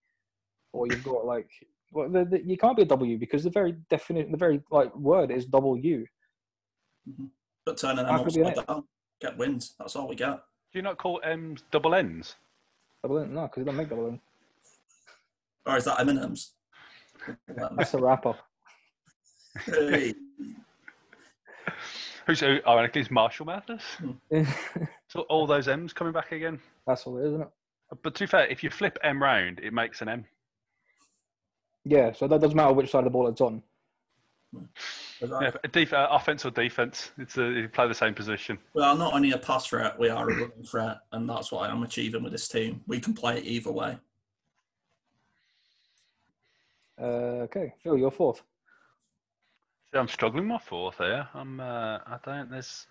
[0.73, 1.49] or you've got like
[1.93, 4.95] well, the, the, you can't be a W because the very definite, the very like
[4.97, 6.05] word is W.
[7.65, 8.85] But turning How them could be upside down,
[9.21, 9.75] get wins.
[9.79, 10.41] That's all we get.
[10.73, 12.35] Do you not call M's double N's?
[13.03, 14.21] Double N, no, because it don't make double N.
[15.67, 16.53] Or is that M&M's?
[17.77, 18.35] That's a rapper.
[19.65, 20.15] Hey.
[22.27, 23.83] Who's ironically and it's Marshall Mathers.
[25.09, 26.61] So all those M's coming back again.
[26.87, 27.49] That's all it is, isn't it?
[28.01, 30.25] But to be fair, if you flip M round, it makes an M.
[31.85, 33.61] Yeah, so that doesn't matter which side of the ball it's on.
[35.21, 38.59] Yeah, but def- uh, offense or defense, it's a, you play the same position.
[38.75, 41.71] We are not only a pass threat, we are a running threat, and that's what
[41.71, 42.83] I'm achieving with this team.
[42.87, 43.99] We can play it either way.
[47.01, 48.43] Uh, okay, Phil, you're fourth.
[49.93, 51.27] See, I'm struggling with my fourth here.
[51.35, 51.61] I'm.
[51.61, 52.51] Uh, I don't.
[52.51, 52.87] There's.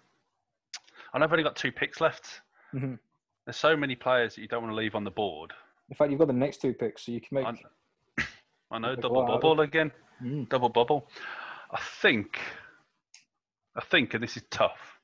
[1.13, 2.41] I know I've only got two picks left.
[2.71, 2.95] hmm
[3.45, 5.53] There's so many players that you don't want to leave on the board.
[5.89, 7.45] In fact, you've got the next two picks, so you can make.
[7.45, 8.23] I,
[8.71, 9.91] I know double double one bubble again.
[10.23, 10.49] Mm.
[10.49, 11.09] Double bubble.
[11.71, 12.39] I think.
[13.75, 14.99] I think, and this is tough.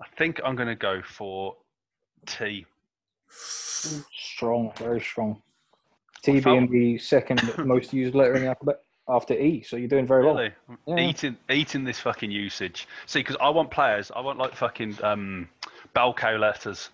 [0.00, 1.56] I think I'm going to go for
[2.26, 2.66] T.
[3.30, 5.42] Strong, very strong.
[6.22, 10.06] T being the second most used letter in the alphabet after E, so you're doing
[10.06, 10.34] very well.
[10.34, 10.52] Really?
[10.86, 10.98] Yeah.
[10.98, 12.86] Eating, eating this fucking usage.
[13.06, 14.10] See, because I want players.
[14.14, 15.48] I want like fucking um,
[15.94, 16.90] bell cow letters.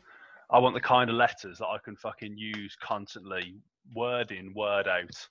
[0.51, 3.57] I want the kind of letters that I can fucking use constantly,
[3.95, 5.29] word in, word out.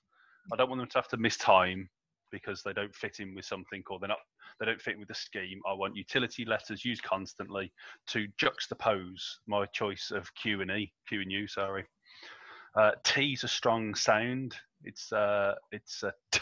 [0.52, 1.88] I don't want them to have to miss time
[2.32, 4.18] because they don't fit in with something or they're not
[4.58, 5.60] they don't fit with the scheme.
[5.68, 7.72] I want utility letters used constantly
[8.08, 11.46] to juxtapose my choice of Q and E, Q and U.
[11.46, 11.84] Sorry.
[12.78, 14.54] Uh, T's a strong sound.
[14.84, 16.40] It's uh, it's a t.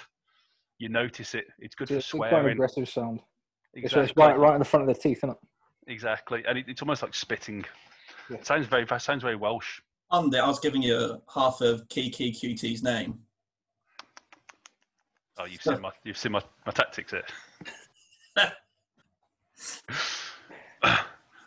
[0.78, 1.46] You notice it.
[1.58, 3.20] It's good for It's quite an aggressive sound.
[3.72, 4.10] It's, Exactly.
[4.10, 5.36] it's right, right in the front of the teeth, isn't it?
[5.86, 7.64] Exactly, and it, it's almost like spitting.
[8.30, 8.38] Yeah.
[8.38, 9.80] It sounds very sounds very Welsh.
[10.12, 13.18] Andy, I was giving you half of Kiki QT's name.
[15.38, 17.24] Oh, you've seen my you've seen my, my tactics here.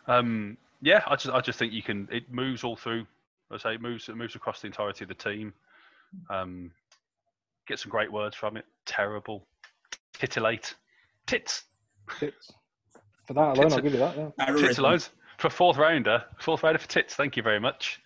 [0.06, 2.08] um, yeah, I just I just think you can.
[2.10, 3.06] It moves all through.
[3.50, 5.54] I say it moves it moves across the entirety of the team.
[6.28, 6.70] Um,
[7.66, 8.64] get some great words from it.
[8.84, 9.46] Terrible,
[10.12, 10.74] titillate,
[11.26, 11.64] tits,
[12.20, 12.52] It's,
[13.26, 14.32] for that alone, It's I'll give you that.
[14.38, 14.54] Yeah.
[14.56, 15.00] tits alone
[15.38, 16.24] for a fourth rounder.
[16.40, 17.14] Fourth rounder for tits.
[17.14, 18.00] Thank you very much.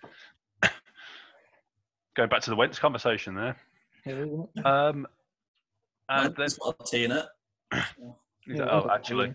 [2.15, 3.57] Going back to the Wentz conversation there.
[4.05, 4.25] Yeah.
[4.65, 5.07] Um,
[6.17, 7.27] and then, There's got a T in it.
[8.45, 9.33] Yeah, oh, actually,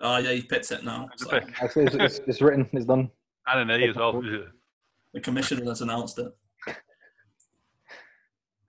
[0.00, 1.10] Oh, yeah, you've picked it now.
[1.12, 2.66] It's So It's, it's, it's, it's written.
[2.72, 3.10] It's done.
[3.46, 4.22] and an E as well.
[5.12, 6.32] the commissioner has announced it.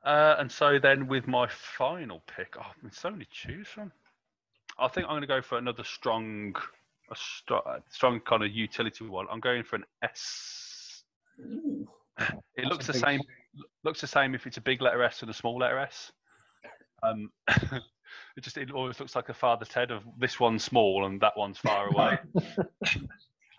[0.04, 3.92] Uh, and so then with my final pick, oh, there's so many to choose from.
[4.78, 6.56] I think I'm going to go for another strong,
[7.12, 7.56] a str-
[7.90, 9.26] strong kind of utility one.
[9.32, 11.04] I'm going for an S.
[11.42, 11.88] Ooh.
[12.20, 13.22] It That's looks the big- same.
[13.84, 16.12] Looks the same if it's a big letter S and a small letter S.
[17.04, 21.20] Um, it just it always looks like a father Ted of this one's small and
[21.22, 22.18] that one's far away.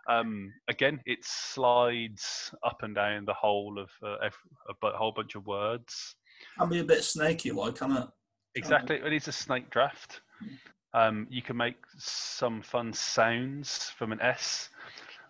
[0.08, 4.34] um, again, it slides up and down the whole of uh, ev-
[4.68, 6.16] a bu- whole bunch of words.
[6.58, 8.08] Can be a bit snaky, like, can it?
[8.54, 8.96] Exactly.
[8.96, 10.22] It is a snake draft.
[10.94, 14.70] Um, you can make some fun sounds from an S.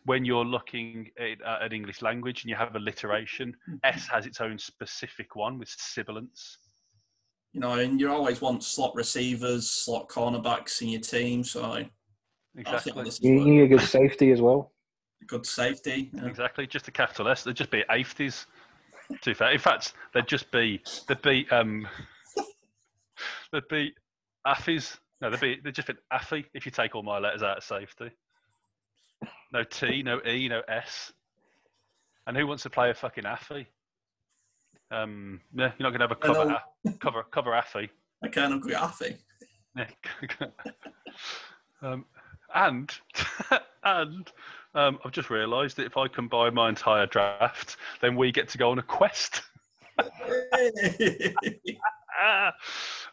[0.06, 3.54] When you're looking at, uh, at English language and you have alliteration,
[3.84, 6.58] S has its own specific one with sibilants.
[7.52, 11.76] You know, and you always want slot receivers, slot cornerbacks in your team, so I
[11.76, 11.90] think
[12.56, 13.10] Exactly.
[13.20, 14.72] You, you need a good safety as well.
[15.26, 16.10] good safety.
[16.14, 16.26] yeah.
[16.26, 16.66] Exactly.
[16.66, 17.42] Just a capital S.
[17.44, 18.46] They'd just be eighties.
[19.22, 19.50] To be fair.
[19.52, 21.86] In fact, they'd just be they'd be um
[23.52, 23.92] they'd be
[24.46, 24.98] affies.
[25.20, 27.64] No, they'd be they'd just be affy if you take all my letters out of
[27.64, 28.10] safety.
[29.52, 31.12] No T, no E, no S.
[32.26, 33.66] And who wants to play a fucking affy?
[34.90, 37.90] Um, yeah, you're not gonna have a cover a- cover cover affy.
[38.22, 39.16] I of agree, Affy.
[39.76, 39.86] Yeah.
[41.82, 42.04] um,
[42.54, 42.92] and
[43.84, 44.30] and
[44.74, 48.58] um, I've just realised that if I combine my entire draft, then we get to
[48.58, 49.42] go on a quest.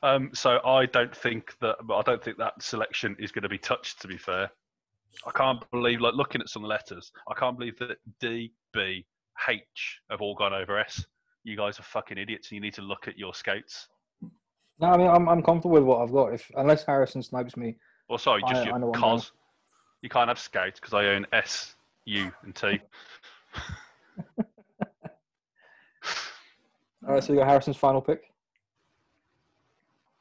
[0.03, 3.57] Um, so I don't think that I don't think that selection is going to be
[3.57, 4.01] touched.
[4.01, 4.51] To be fair,
[5.25, 7.11] I can't believe like looking at some letters.
[7.30, 9.05] I can't believe that D, B,
[9.47, 11.05] H have all gone over S.
[11.43, 13.88] You guys are fucking idiots, and you need to look at your scouts.
[14.79, 16.33] No, I mean I'm I'm comfortable with what I've got.
[16.33, 17.77] If unless Harrison snipes me,
[18.09, 19.31] Or sorry, just I- I your I'm cos.
[20.01, 21.75] You can't have scouts because I own S,
[22.05, 22.79] U, and T.
[24.38, 24.45] all
[27.13, 27.23] right.
[27.23, 28.31] So you got Harrison's final pick.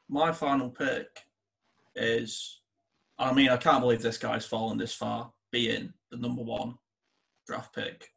[0.09, 1.25] My final pick
[1.95, 2.61] is,
[3.19, 6.77] I mean, I can't believe this guy's fallen this far, being the number one
[7.45, 8.13] draft pick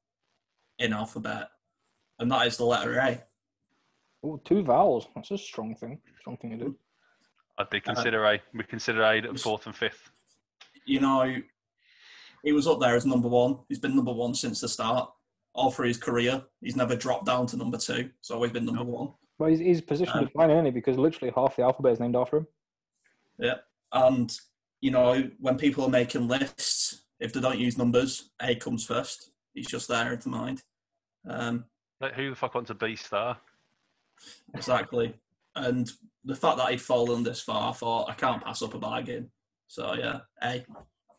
[0.78, 1.48] in alphabet,
[2.20, 3.22] and that is the letter A.
[4.22, 5.08] Oh, two vowels.
[5.14, 5.98] That's a strong thing.
[6.20, 6.76] Strong thing to do.
[7.58, 8.40] I did consider A.
[8.54, 10.10] We consider A at fourth and fifth.
[10.84, 11.36] You know,
[12.44, 13.58] he was up there as number one.
[13.68, 15.10] He's been number one since the start.
[15.52, 18.10] All through his career, he's never dropped down to number two.
[18.20, 19.14] He's always been number one.
[19.38, 20.70] Well, he's, he's positioned Um, fine, isn't he?
[20.70, 22.46] Because literally half the alphabet is named after him.
[23.38, 23.56] Yeah.
[23.92, 24.32] And,
[24.80, 29.32] you know, when people are making lists, if they don't use numbers, A comes first.
[29.54, 30.62] He's just there to mind.
[31.28, 31.64] Um,
[32.00, 33.36] Like, who the fuck wants a B star?
[34.54, 35.14] exactly.
[35.56, 35.90] And
[36.24, 39.30] the fact that he'd fallen this far, I thought I can't pass up a bargain.
[39.66, 40.64] So, yeah, A.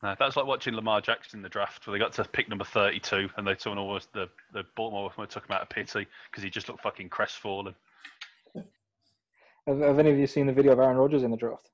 [0.03, 2.65] No, that's like watching Lamar Jackson in the draft where they got to pick number
[2.65, 6.49] 32 and they someone always the the Baltimore took him out of pity because he
[6.49, 7.75] just looked fucking crestfallen.
[9.67, 11.69] Have, have any of you seen the video of Aaron Rodgers in the draft?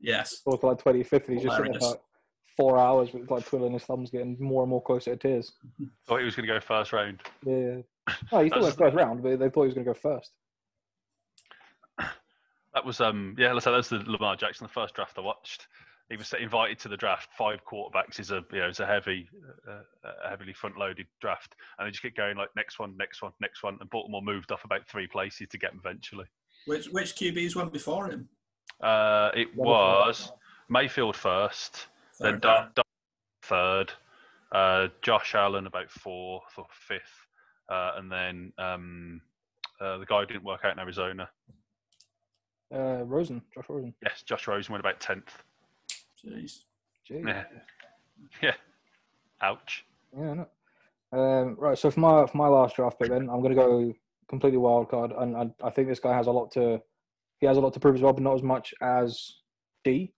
[0.00, 0.42] Yes.
[0.44, 1.84] Or like 25th, and he's just sitting Hilarious.
[1.84, 2.02] about
[2.56, 5.52] four hours with like twiddling his thumbs, getting more and more closer to tears.
[6.06, 7.20] Thought he was going to go first round.
[7.44, 7.78] Yeah.
[8.32, 10.32] Oh, he still went first round, but they thought he was going to go first.
[12.74, 15.66] That was um yeah, let's say that's the Lamar Jackson, the first draft I watched.
[16.10, 17.30] He was invited to the draft.
[17.36, 19.28] Five quarterbacks is a you know it's a heavy,
[19.66, 19.80] uh,
[20.24, 23.32] a heavily front loaded draft, and they just kept going like next one, next one,
[23.40, 26.26] next one, and Baltimore moved off about three places to get him eventually.
[26.66, 28.28] Which which QBs went before him?
[28.82, 29.58] Uh, it Rutherford.
[29.66, 30.32] was
[30.68, 31.86] Mayfield first,
[32.20, 32.74] then Third Dar- round.
[32.74, 32.84] Dar-
[33.42, 33.92] third,
[34.52, 37.25] Uh, Josh Allen about fourth or fifth,
[37.68, 39.20] uh, and then um,
[39.80, 41.28] uh, the guy who didn't work out in Arizona.
[42.74, 43.94] Uh, Rosen, Josh Rosen.
[44.02, 45.42] Yes, Josh Rosen went about tenth.
[46.24, 46.64] Jeez.
[47.08, 47.26] Jeez.
[47.26, 47.44] Yeah.
[48.42, 48.54] Yeah.
[49.42, 49.84] Ouch.
[50.16, 50.48] Yeah, no.
[51.12, 51.78] Um, right.
[51.78, 53.94] So for my for my last draft pick, then I'm going to go
[54.28, 56.80] completely wild card, and I, I think this guy has a lot to
[57.38, 59.34] he has a lot to prove as well, but not as much as
[59.84, 60.12] D.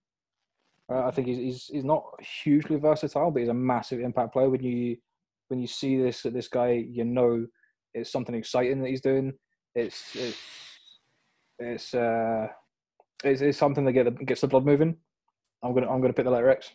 [0.91, 2.03] Uh, I think he's, he's he's not
[2.43, 4.49] hugely versatile, but he's a massive impact player.
[4.49, 4.97] When you
[5.49, 7.45] when you see this this guy, you know
[7.93, 9.33] it's something exciting that he's doing.
[9.75, 10.37] It's it's
[11.59, 12.47] it's uh
[13.23, 14.95] it's, it's something that get the, gets the blood moving.
[15.61, 16.71] I'm gonna I'm gonna pick the letter X.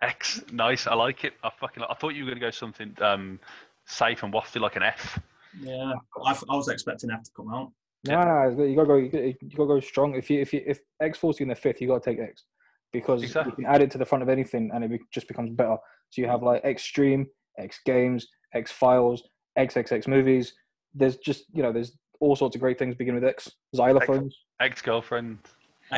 [0.00, 0.86] X, nice.
[0.86, 1.34] I like it.
[1.42, 1.82] I fucking.
[1.88, 3.40] I thought you were going to go something um,
[3.84, 5.18] safe and wafty like an F.
[5.60, 5.92] Yeah,
[6.24, 7.72] I, I was expecting F to come out.
[8.06, 8.96] No, no, you gotta go.
[8.96, 10.14] You gotta, you gotta go strong.
[10.14, 12.20] If you if you if X falls to you in the fifth, you gotta take
[12.20, 12.44] X
[12.92, 13.52] because Exactly.
[13.52, 15.76] you can add it to the front of anything, and it be, just becomes better.
[16.10, 17.26] So you have like Extreme,
[17.58, 19.22] X Games, X Files,
[19.58, 20.54] XXX movies.
[20.94, 23.50] There's just you know there's all sorts of great things begin with X.
[23.74, 24.32] Xylophones.
[24.60, 25.38] Ex girlfriend.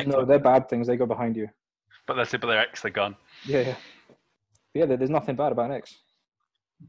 [0.07, 0.87] No, they're bad things.
[0.87, 1.47] They go behind you.
[2.07, 2.41] But that's it.
[2.41, 2.81] But they're X.
[2.81, 3.15] They're gone.
[3.45, 3.75] Yeah, yeah.
[4.73, 5.97] Yeah, there- there's nothing bad about X.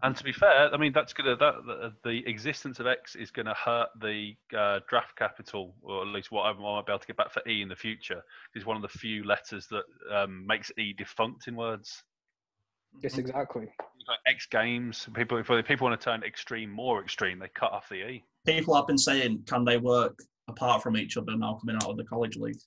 [0.03, 3.31] And to be fair, I mean that's gonna that the, the existence of X is
[3.31, 7.07] gonna hurt the uh, draft capital, or at least what I might be able to
[7.07, 8.23] get back for E in the future.
[8.55, 12.03] It's one of the few letters that um, makes E defunct in words.
[13.01, 13.69] Yes, exactly.
[14.09, 17.89] Like X Games, people if people want to turn extreme more extreme, they cut off
[17.89, 18.25] the E.
[18.47, 20.19] People have been saying, can they work
[20.49, 22.59] apart from each other now coming out of the college league?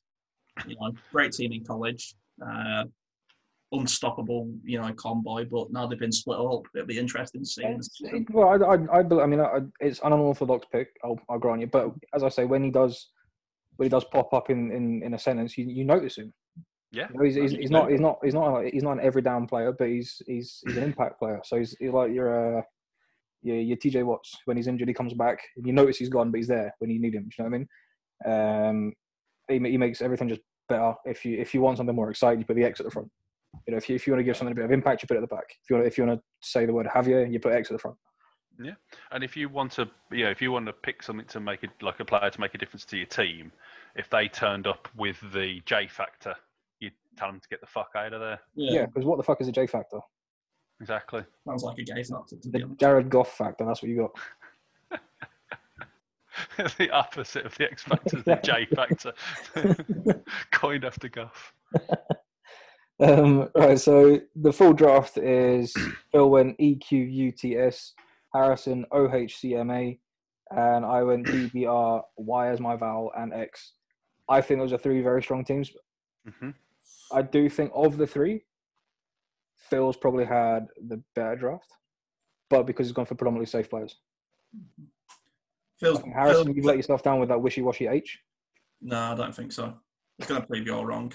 [0.65, 2.15] You know, great team in college,
[2.45, 2.85] uh,
[3.73, 6.61] unstoppable, you know, convoy, but now they've been split up.
[6.73, 7.63] It'll be interesting to see.
[7.63, 8.25] in the It's- season.
[8.29, 10.89] it- well, I, I, I, bel- I mean, I, it's an unorthodox pick.
[11.03, 11.67] I'll, I'll grant you.
[11.67, 13.09] But as I say, when he does,
[13.75, 16.33] when he does pop up in, in, in a sentence, you, you notice him.
[16.95, 17.07] Yeah.
[17.11, 19.47] You know, he's, he's, he's not he's not he's not he's not an every down
[19.47, 21.41] player, but he's he's he's an impact player.
[21.43, 22.61] So he's, he's like your uh,
[23.41, 24.37] your your TJ Watts.
[24.45, 25.39] When he's injured, he comes back.
[25.57, 27.23] And you notice he's gone, but he's there when you need him.
[27.23, 27.67] Do you know
[28.21, 28.37] what I
[28.69, 28.77] mean?
[28.79, 28.93] Um,
[29.49, 30.93] he, he makes everything just better.
[31.03, 33.09] If you if you want something more exciting, you put the X at the front.
[33.67, 35.07] You know, if you if you want to give something a bit of impact, you
[35.07, 35.49] put it at the back.
[35.63, 37.73] If you want if you want to say the word Javier, you put X at
[37.73, 37.97] the front.
[38.57, 38.75] Yeah,
[39.11, 41.63] and if you want to, you know, if you want to pick something to make
[41.63, 43.51] it like a player to make a difference to your team,
[43.97, 46.35] if they turned up with the J factor, you
[47.17, 48.39] tell him to get the fuck out of there.
[48.55, 49.99] Yeah, because what the fuck is a J factor?
[50.81, 51.23] Exactly.
[51.47, 52.75] Sounds like a gay factor to The.
[52.77, 53.65] Jared Goff factor.
[53.65, 54.99] That's what you got.
[56.77, 59.13] the opposite of the X factor the J factor.
[60.51, 61.53] Coined after Guff.
[62.99, 65.73] Um, right, so the full draft is
[66.11, 67.93] Phil went EQUTS,
[68.33, 69.99] Harrison OHCMA,
[70.51, 73.73] and I went DBR, Y as my vowel, and X.
[74.29, 75.71] I think those are three very strong teams.
[76.39, 76.51] hmm
[77.11, 78.45] I do think of the three,
[79.57, 81.71] Phil's probably had the better draft,
[82.49, 83.95] but because he's gone for predominantly safe players.
[85.79, 88.19] Phil's, Harrison, Phil- you've let yourself down with that wishy-washy H.
[88.81, 89.73] No, I don't think so.
[90.19, 91.11] It's going to prove you all wrong.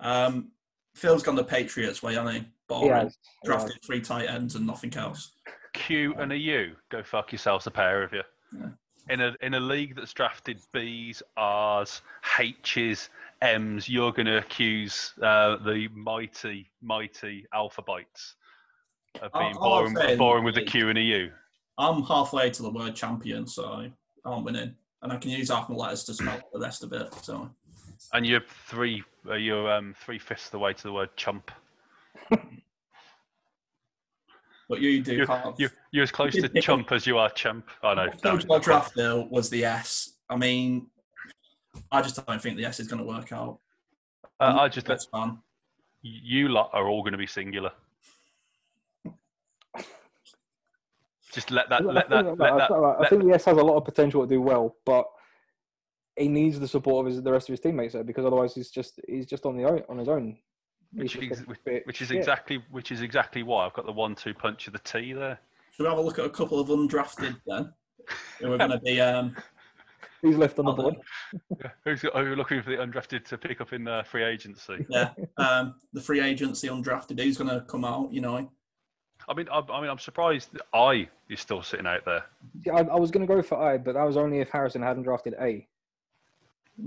[0.00, 0.52] Um,
[0.94, 2.40] Phil's gone the Patriots way, hasn't he?
[2.40, 2.90] He Boring.
[2.90, 3.18] has.
[3.42, 3.62] He has.
[3.62, 5.32] Drafted three tight ends and nothing else.
[5.74, 6.72] Q and a U.
[6.90, 8.22] Go fuck yourselves, a pair of you.
[8.58, 8.68] Yeah.
[9.08, 12.02] In a in a league that's drafted B's, R's,
[12.38, 13.08] H's,
[13.42, 18.36] M's, you're going to accuse uh, the mighty, mighty alpha bites
[19.20, 21.30] of being all boring, boring with the Q and a U.
[21.76, 23.90] I'm halfway to the word champion, so
[24.24, 24.74] I'm winning.
[25.02, 27.12] And I can use half my letters to spell the rest of it.
[27.14, 27.50] So
[28.12, 31.50] And you're three, uh, you're um, three fifths of the way to the word chump.
[34.72, 35.54] But you do You're, have.
[35.58, 37.68] you're, you're as close to chump as you are chump.
[37.82, 38.08] I know.
[38.22, 40.14] The damn draft bill was the S.
[40.30, 40.86] I mean,
[41.92, 43.58] I just don't think the S is going to work out.
[44.40, 45.38] Uh, I just That's fun.
[46.00, 47.70] you lot are all going to be singular.
[51.32, 52.68] Just let that, I let think- that, let I that.
[52.68, 55.06] think- I let think yes has a lot of potential to do well, but
[56.16, 58.70] he needs the support of his, the rest of his teammates there because otherwise he's
[58.70, 60.36] just he's just on the own, on his own.
[60.92, 62.18] which He's is, which, bit which is shit.
[62.18, 65.38] exactly which is exactly why I've got the one-two punch of the T there.
[65.74, 67.72] Should we have a look at a couple of undrafted then?
[68.40, 69.34] Who are going to be um,
[70.22, 70.96] He's left on the board.
[71.84, 74.86] Who's are you looking for the undrafted to pick up in uh, free agency?
[74.88, 77.20] yeah, um, the free agency undrafted.
[77.20, 78.12] Who's going to come out?
[78.12, 78.50] You know,
[79.28, 82.24] I mean, I, I mean, I'm surprised that I is still sitting out there.
[82.64, 84.82] Yeah, I, I was going to go for I, but that was only if Harrison
[84.82, 85.66] hadn't drafted A.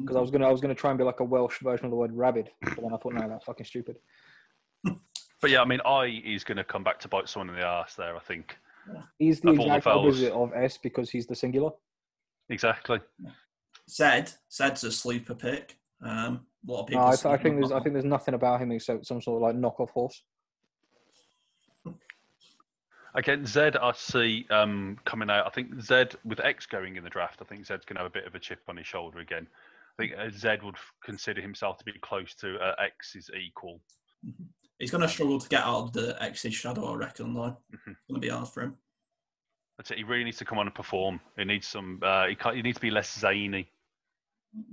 [0.02, 1.92] Because I was gonna I was gonna try and be like a Welsh version of
[1.92, 3.98] the word rabid, but then I thought no, that's fucking stupid.
[5.42, 7.66] But yeah, I mean, I is going to come back to bite someone in the
[7.66, 8.16] arse there.
[8.16, 8.58] I think
[9.20, 11.72] He's the Of all the exact opposite of S because he's the singular.
[12.50, 13.00] Exactly.
[13.90, 14.32] Zed.
[14.52, 15.78] Zed's a sleeper pick.
[16.02, 17.04] Um, a lot of people.
[17.04, 19.38] No, I, th- I think there's I think there's nothing about him except some sort
[19.38, 20.24] of like knockoff horse.
[23.14, 25.46] Again, Zed, I see um, coming out.
[25.48, 28.12] I think Zed, with X going in the draft, I think Zed's going to have
[28.12, 29.48] a bit of a chip on his shoulder again.
[29.98, 33.80] I think uh, Zed would f- consider himself to be close to uh, X's equal.
[34.80, 37.58] He's going to struggle to get out of the X's shadow, I reckon, though.
[37.74, 37.88] Mhm.
[37.88, 38.76] It's going to be hard for him.
[39.78, 39.98] That's it.
[39.98, 41.20] He really needs to come on and perform.
[41.38, 42.00] He needs some.
[42.02, 43.68] Uh, he, can't, he needs to be less zany.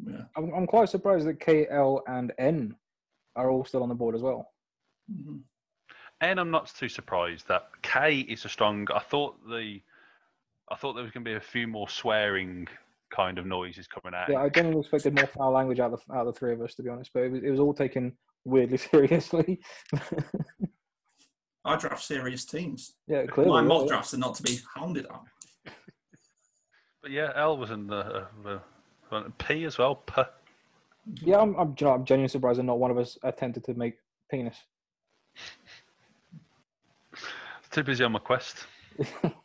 [0.07, 0.23] Yeah.
[0.37, 2.77] I'm, I'm quite surprised that K, L, and N
[3.35, 4.53] are all still on the board as well.
[5.13, 5.41] Mhm.
[6.21, 8.87] And I'm not too surprised that K is a strong.
[8.95, 9.81] I thought the,
[10.71, 12.69] I thought there was going to be a few more swearing
[13.11, 14.29] kind of noises coming out.
[14.29, 16.63] Yeah, I generally expected more foul language out of the, out of the three of
[16.63, 17.11] us, to be honest.
[17.13, 19.61] But it was, it was all taken weirdly seriously.
[21.65, 22.95] I draft serious teams.
[23.07, 23.53] yeah, clearly.
[23.53, 23.89] My yeah, mock yeah.
[23.89, 25.73] drafts are not to be hounded at.
[27.01, 28.61] But yeah, L was in the, uh,
[29.13, 29.97] the P as well.
[29.97, 30.23] P.
[31.23, 33.75] Yeah, I'm, I'm, you know, I'm genuinely surprised that not one of us attempted to
[33.75, 33.95] make
[34.31, 34.57] penis.
[37.71, 38.67] Too busy on my quest.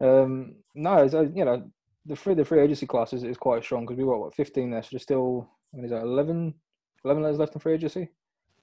[0.00, 1.70] Um, no, it's, uh, you know,
[2.06, 4.70] the free the free agency class is, is quite strong because we got what 15
[4.70, 6.54] there, so there's still what is that 11,
[7.04, 8.08] 11 letters left in free agency.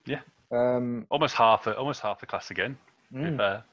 [0.05, 0.21] Yeah.
[0.55, 2.77] Um, Almost half, the, almost half the class again.
[3.13, 3.63] mm, fair.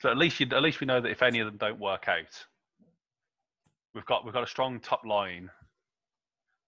[0.00, 2.08] So at least you, at least we know that if any of them don't work
[2.08, 2.44] out,
[3.94, 5.50] we've got we've got a strong top line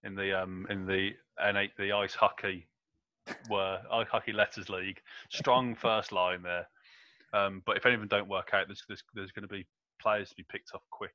[0.03, 2.67] in the um in the N8 the ice hockey
[3.49, 4.99] were ice hockey letters league.
[5.29, 6.67] Strong first line there.
[7.33, 9.65] Um, but if any of them don't work out, there's there's, there's going to be
[10.01, 11.13] players to be picked off quick.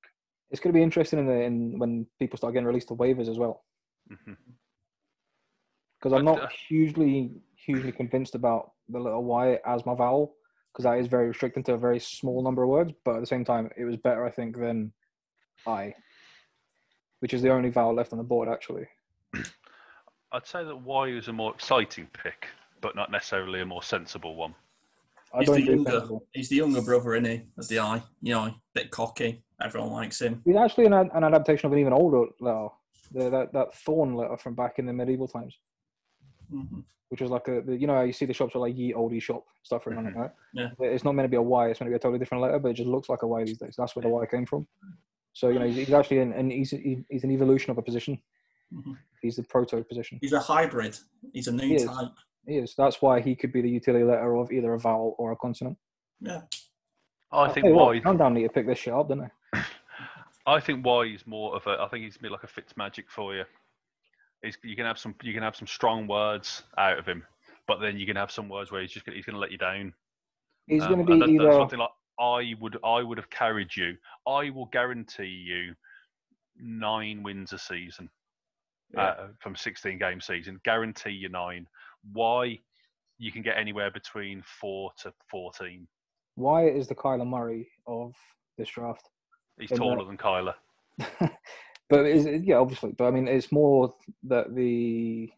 [0.51, 3.28] it's going to be interesting in the in when people start getting released to waivers
[3.28, 3.64] as well.
[4.09, 4.32] hmm
[6.07, 10.37] Because I'm not uh, hugely hugely convinced about the little Y as my vowel
[10.73, 12.93] because that is very restricted to a very small number of words.
[13.05, 14.93] But at the same time, it was better I think than
[15.67, 15.95] I,
[17.19, 18.87] which is the only vowel left on the board actually.
[20.31, 22.47] I'd say that Y is a more exciting pick,
[22.81, 24.55] but not necessarily a more sensible one.
[25.35, 26.09] I He's don't the younger.
[26.31, 27.43] He's the younger brother, isn't he?
[27.59, 28.01] Of the eye.
[28.23, 29.43] You know, bit cocky.
[29.61, 30.41] Everyone likes him.
[30.45, 32.69] He's actually an, an adaptation of an even older letter,
[33.11, 35.59] the, that that thorn letter from back in the medieval times,
[36.51, 38.76] hmm which was like a the, you know how you see the shops are like
[38.76, 40.30] ye oldie shop stuff written on it, right?
[40.53, 40.70] Yeah.
[40.80, 41.68] It's not meant to be a Y.
[41.68, 43.44] It's meant to be a totally different letter, but it just looks like a Y
[43.44, 43.76] these days.
[43.78, 44.66] That's where the Y came from.
[45.32, 48.20] So you know he's, he's actually an, an he's, he's an evolution of a position.
[48.74, 48.97] Mhm.
[49.22, 50.18] He's the proto position.
[50.20, 50.99] He's a hybrid.
[51.32, 51.84] He's a new He is.
[51.84, 52.09] type.
[52.44, 52.74] He is.
[52.76, 55.78] That's why he could be the utility letter of either a vowel or a consonant.
[56.20, 56.42] Yeah.
[57.30, 58.01] I I'll think tell you what, Y.
[58.01, 59.64] Countdown need to pick this shit up, didn't I?
[60.47, 61.80] I think Y is more of a.
[61.80, 63.44] I think he's a bit like a Fitz magic for you.
[64.62, 65.14] You can have some.
[65.22, 67.22] You can have some strong words out of him,
[67.66, 69.53] but then you can have some words where he's just gonna, he's going to let
[69.53, 69.92] you down.
[70.66, 71.53] He's Um, going to be that- either.
[71.53, 72.78] something like I would.
[72.84, 73.97] I would have carried you.
[74.26, 75.74] I will guarantee you
[76.59, 78.09] nine wins a season
[78.94, 79.03] Yeah.
[79.09, 80.61] uh, from 16 game season.
[80.64, 81.66] Guarantee you nine.
[82.12, 82.59] Why?
[83.18, 85.86] You can get anywhere between four to 14.
[86.36, 88.14] Why is the Kyler Murray of
[88.59, 89.09] this draft.
[89.59, 90.55] He's uh, taller than Kyler.
[91.89, 92.93] but is it, yeah, obviously.
[92.93, 95.30] But I mean, it's more that the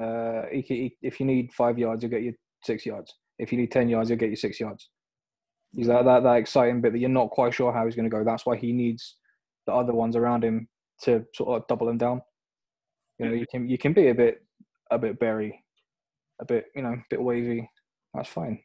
[0.00, 3.14] uh, if you need five yards, you'll get your six yards.
[3.38, 4.88] If you need ten yards, you'll get your six yards.
[5.72, 8.14] He's that that, that exciting bit that you're not quite sure how he's going to
[8.14, 8.24] go.
[8.24, 9.16] That's why he needs
[9.66, 10.68] the other ones around him
[11.02, 12.22] to sort of double him down.
[13.18, 14.42] You know, you can you can be a bit
[14.90, 15.64] a bit berry,
[16.40, 17.70] a bit you know, a bit wavy.
[18.14, 18.60] That's fine.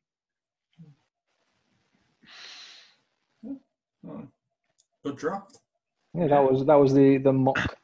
[4.08, 4.28] Oh.
[5.04, 5.60] Good draft.
[6.16, 7.78] Yeah, that was that was the the mock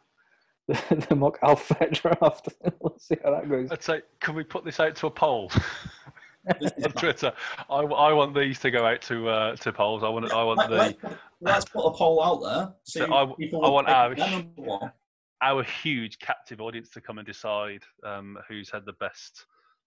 [0.68, 2.50] the, the mock alphabet draft.
[2.80, 3.72] we'll see how that goes.
[3.72, 5.52] I'd say, can we put this out to a poll
[6.48, 7.34] on Twitter?
[7.70, 10.04] I, I want these to go out to uh, to polls.
[10.04, 12.74] I want I want Let, the let's, put- let's put a poll out there.
[12.84, 13.24] See So I-
[13.66, 14.92] I want our- their number one.
[15.42, 19.46] our huge captive audience to come and decide um, who's had the best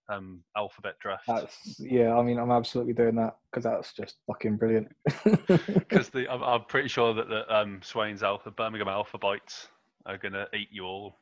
[0.09, 1.25] um, alphabet draft.
[1.27, 2.17] That's yeah.
[2.17, 4.95] I mean, I'm absolutely doing that because that's just fucking brilliant.
[5.47, 9.69] Because I'm, I'm pretty sure that the um, Swain's Alpha, Birmingham Alpha Bites
[10.07, 11.17] are going to eat you all.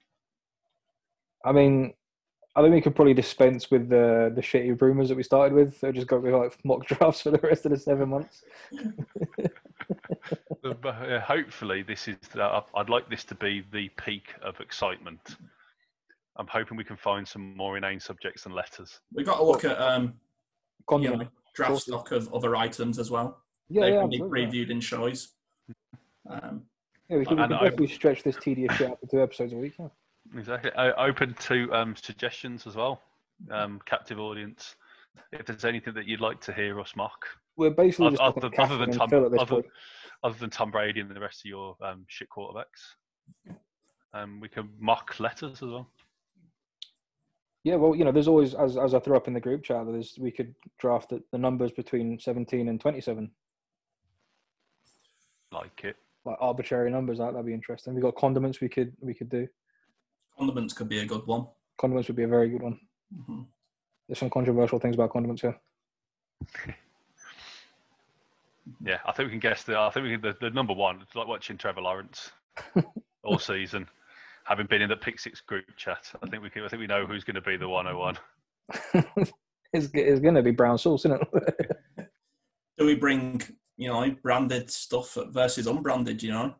[1.44, 1.92] I mean,
[2.54, 5.78] I think we could probably dispense with the the shitty rumors that we started with.
[5.78, 8.42] So just go with like mock drafts for the rest of the seven months.
[10.64, 12.16] Uh, hopefully, this is.
[12.36, 15.36] Uh, I'd like this to be the peak of excitement.
[16.36, 19.00] I'm hoping we can find some more inane subjects and letters.
[19.14, 20.14] We've got to look at um,
[20.90, 21.84] you know, draft Sources.
[21.86, 23.38] stock of other items as well.
[23.68, 24.46] Yeah, they yeah, can be absolutely.
[24.46, 25.34] previewed in shows.
[26.28, 26.62] Um,
[27.08, 27.18] yeah.
[27.18, 29.52] We can, we And can I- definitely stretch this tedious shit out to two episodes
[29.52, 29.74] a week.
[29.78, 29.88] Yeah.
[30.36, 30.70] Exactly.
[30.76, 33.02] O- open to um, suggestions as well.
[33.50, 34.76] Um, captive audience.
[35.32, 37.26] If there's anything that you'd like to hear us mock,
[37.56, 39.62] We're basically Other- just other- looking other than Tom- Phil at this other-
[40.22, 42.94] other than Tom Brady and the rest of your um, shit quarterbacks,
[44.14, 45.90] um, we can mock letters as well.
[47.64, 49.86] Yeah, well, you know, there's always as as I threw up in the group chat,
[49.86, 53.30] there's we could draft the, the numbers between 17 and 27,
[55.52, 55.96] Like it.
[56.24, 57.18] like arbitrary numbers.
[57.18, 57.94] That that'd be interesting.
[57.94, 58.60] We got condiments.
[58.60, 59.46] We could we could do
[60.38, 61.46] Condiments could be a good one.
[61.78, 62.80] condiments would be a very good one.
[63.16, 63.46] Mhm.
[64.08, 65.56] There's some controversial things about condiments here.
[68.84, 69.76] Yeah, I think we can guess the.
[69.76, 71.00] I think we can, the, the number one.
[71.02, 72.30] It's like watching Trevor Lawrence
[73.24, 73.88] all season,
[74.44, 76.10] having been in the Pick Six group chat.
[76.22, 78.18] I think we can, I think we know who's going to be the 101.
[79.72, 81.76] it's it's going to be brown sauce, isn't it?
[82.78, 83.40] Do we bring,
[83.76, 86.54] you know, branded stuff versus unbranded, you know?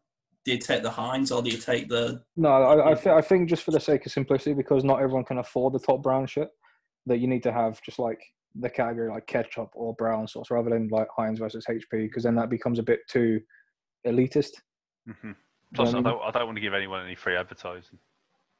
[0.44, 3.20] Do you take the Heinz or do you take the no, I I, th- I
[3.20, 6.26] think just for the sake of simplicity, because not everyone can afford the top brown
[6.26, 6.48] shit,
[7.06, 8.20] that you need to have just like
[8.56, 12.34] the category like ketchup or brown sauce rather than like Heinz versus HP, because then
[12.34, 13.40] that becomes a bit too
[14.06, 14.50] elitist.
[15.06, 15.32] hmm
[15.74, 17.98] Plus, I don't, I don't want to give anyone any free advertising.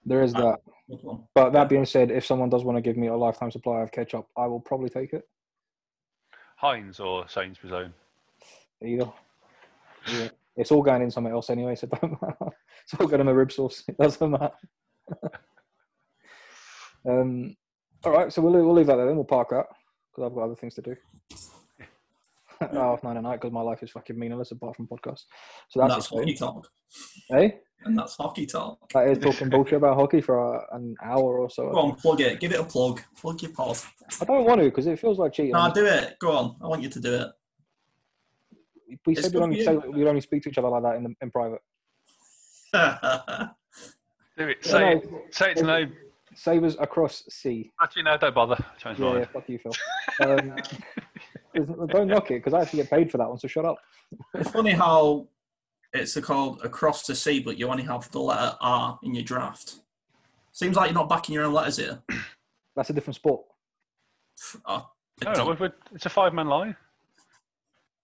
[0.04, 0.56] There is Uh,
[0.88, 1.18] that.
[1.34, 3.92] But that being said, if someone does want to give me a lifetime supply of
[3.92, 5.28] ketchup, I will probably take it.
[6.56, 7.94] Heinz or Sainsbury's own.
[8.84, 9.12] Either.
[10.06, 10.28] Yeah.
[10.56, 12.36] It's all going in somewhere else anyway, so it don't matter.
[12.84, 13.84] It's all going in my rib sauce.
[13.86, 14.50] It doesn't matter.
[17.08, 17.56] um,
[18.04, 19.14] all right, so we'll, we'll leave that there then.
[19.14, 19.66] We'll park that
[20.10, 20.96] because I've got other things to do.
[22.72, 25.24] Half nine at night because my life is fucking meaningless apart from podcasts.
[25.68, 26.54] So And that's, that's hockey exciting.
[26.54, 26.68] talk.
[27.28, 28.78] Hey, And that's hockey talk.
[28.92, 31.70] that is talking bullshit about hockey for uh, an hour or so.
[31.70, 32.38] Go on, plug it.
[32.40, 33.00] Give it a plug.
[33.20, 33.78] Plug your pod.
[34.20, 35.52] I don't want to because it feels like cheating.
[35.52, 36.16] No, do it.
[36.20, 36.56] Go on.
[36.62, 37.28] I want you to do it.
[39.06, 40.96] we it's said we'd only, for say, we'd only speak to each other like that
[40.96, 41.60] in, the, in private.
[44.38, 44.58] Do it.
[44.64, 45.86] Yeah, Say, no, it, say it to no.
[46.34, 47.70] Sabres across sea.
[47.82, 48.56] Actually, no, don't bother.
[48.78, 49.28] Change my Yeah, yeah, mind.
[49.32, 49.72] fuck you, Phil.
[50.20, 50.74] Um, there's-
[51.54, 53.38] don't knock it because I actually get paid for that one.
[53.38, 53.76] So shut up.
[54.34, 55.26] it's funny how
[55.92, 59.76] it's called across the sea, but you only have the letter R in your draft.
[60.52, 62.02] Seems like you're not backing your own letters here.
[62.76, 63.42] That's a different sport.
[64.66, 64.88] Oh,
[65.24, 66.76] No, no, we're, we're, it's a five-man line.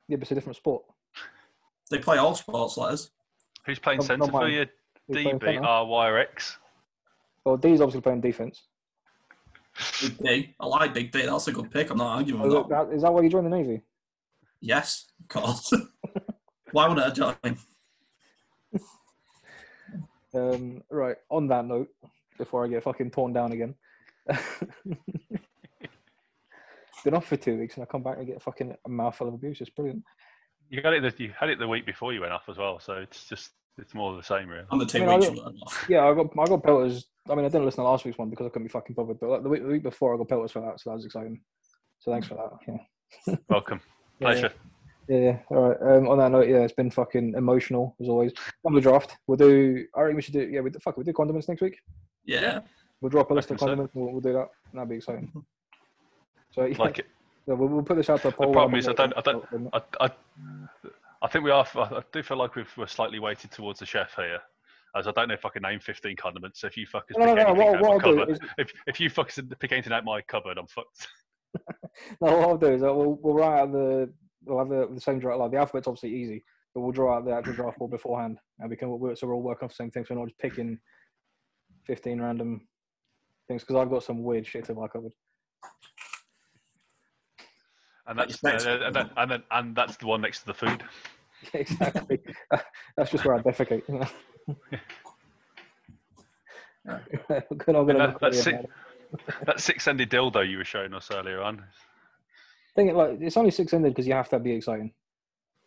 [0.08, 0.84] Yeah, but it's a different sport.
[1.90, 3.10] They play all sports letters.
[3.66, 4.52] Who's playing Not- centre not for mine.
[4.52, 4.66] you?
[5.08, 5.62] Who's DB.
[5.62, 6.58] R, Y, or X?
[7.44, 8.62] Well, D's obviously playing defense.
[10.00, 10.54] Big D.
[10.60, 11.26] I like Big D.
[11.26, 11.90] That's a good pick.
[11.90, 12.88] I'm not arguing Is with that.
[12.88, 13.82] that, is that why you joined the Navy?
[14.60, 15.72] Yes, of course.
[16.72, 17.36] Why would I join?
[20.34, 21.16] Um, right.
[21.30, 21.88] On that note,
[22.36, 23.74] before I get fucking torn down again.
[27.04, 29.34] Been off for two weeks and I come back and get fucking a mouthful of
[29.34, 29.60] abuse.
[29.60, 30.02] It's brilliant.
[30.68, 31.02] You got it.
[31.02, 33.52] The, you had it the week before you went off as well, so it's just
[33.78, 34.64] it's more of the same, really.
[34.70, 35.86] I'm the two I mean, I weeks don't- you let off.
[35.88, 37.06] Yeah, I got I got pelters.
[37.30, 39.20] I mean, I didn't listen to last week's one because I couldn't be fucking bothered.
[39.20, 41.04] But like, the, week, the week before, I got pelters for that, so that was
[41.04, 41.40] exciting.
[41.98, 42.78] So thanks for that.
[43.26, 43.36] Yeah.
[43.48, 43.80] Welcome.
[44.20, 44.52] Pleasure.
[45.08, 45.38] Yeah, yeah.
[45.50, 45.96] All right.
[45.96, 48.32] Um, on that note, yeah, it's been fucking emotional as always.
[48.64, 49.86] On the draft, we'll do.
[49.94, 50.48] I reckon we should do.
[50.50, 50.96] Yeah, we fuck.
[50.96, 51.78] We do condiments next week.
[52.24, 52.60] Yeah.
[53.00, 53.66] We'll drop a list of Reckon so.
[53.68, 53.94] condiments.
[53.94, 54.48] We'll, we'll do that.
[54.74, 55.32] That'd be exciting.
[56.50, 57.06] So yeah, Like it.
[57.46, 58.52] yeah, we'll, we'll put this out to a poll.
[58.52, 60.10] problem is I don't- I don't- I, I,
[61.22, 61.66] I think we are.
[61.74, 64.38] I do feel like we've, we're slightly weighted towards the chef here,
[64.96, 66.60] as I don't know if I can name 15 condiments.
[66.60, 67.50] So if you fuckers No, no, pick no.
[67.50, 70.04] anything What, out what my I'll cupboard, is, if if you fuckers pick anything out
[70.04, 71.08] my cupboard, I'm fucked.
[72.20, 74.12] no, what I'll do is uh, we'll, we'll write out the.
[74.44, 75.40] We'll have the, the same draft.
[75.40, 76.44] Like the alphabet's obviously easy,
[76.74, 78.88] but we'll draw out the actual draft board beforehand, and we can.
[78.88, 80.04] We're, so we're all working off the same thing.
[80.06, 80.78] So we're not just picking
[81.86, 82.66] 15 random
[83.48, 85.12] things because I've got some weird shit in my cupboard.
[88.08, 90.82] And that's uh, and, then, and then and that's the one next to the food.
[91.52, 92.18] exactly.
[92.96, 93.82] That's just where I defecate.
[94.48, 94.54] You
[96.86, 97.42] know?
[97.58, 98.70] Good, I'm gonna That- look that's at it.
[99.44, 101.62] That six-ended dildo you were showing us earlier on.
[102.74, 104.92] Think it like it's only six ended because you have to be exciting.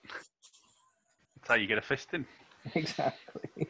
[0.03, 2.25] That's how you get a fist in.
[2.73, 3.67] exactly.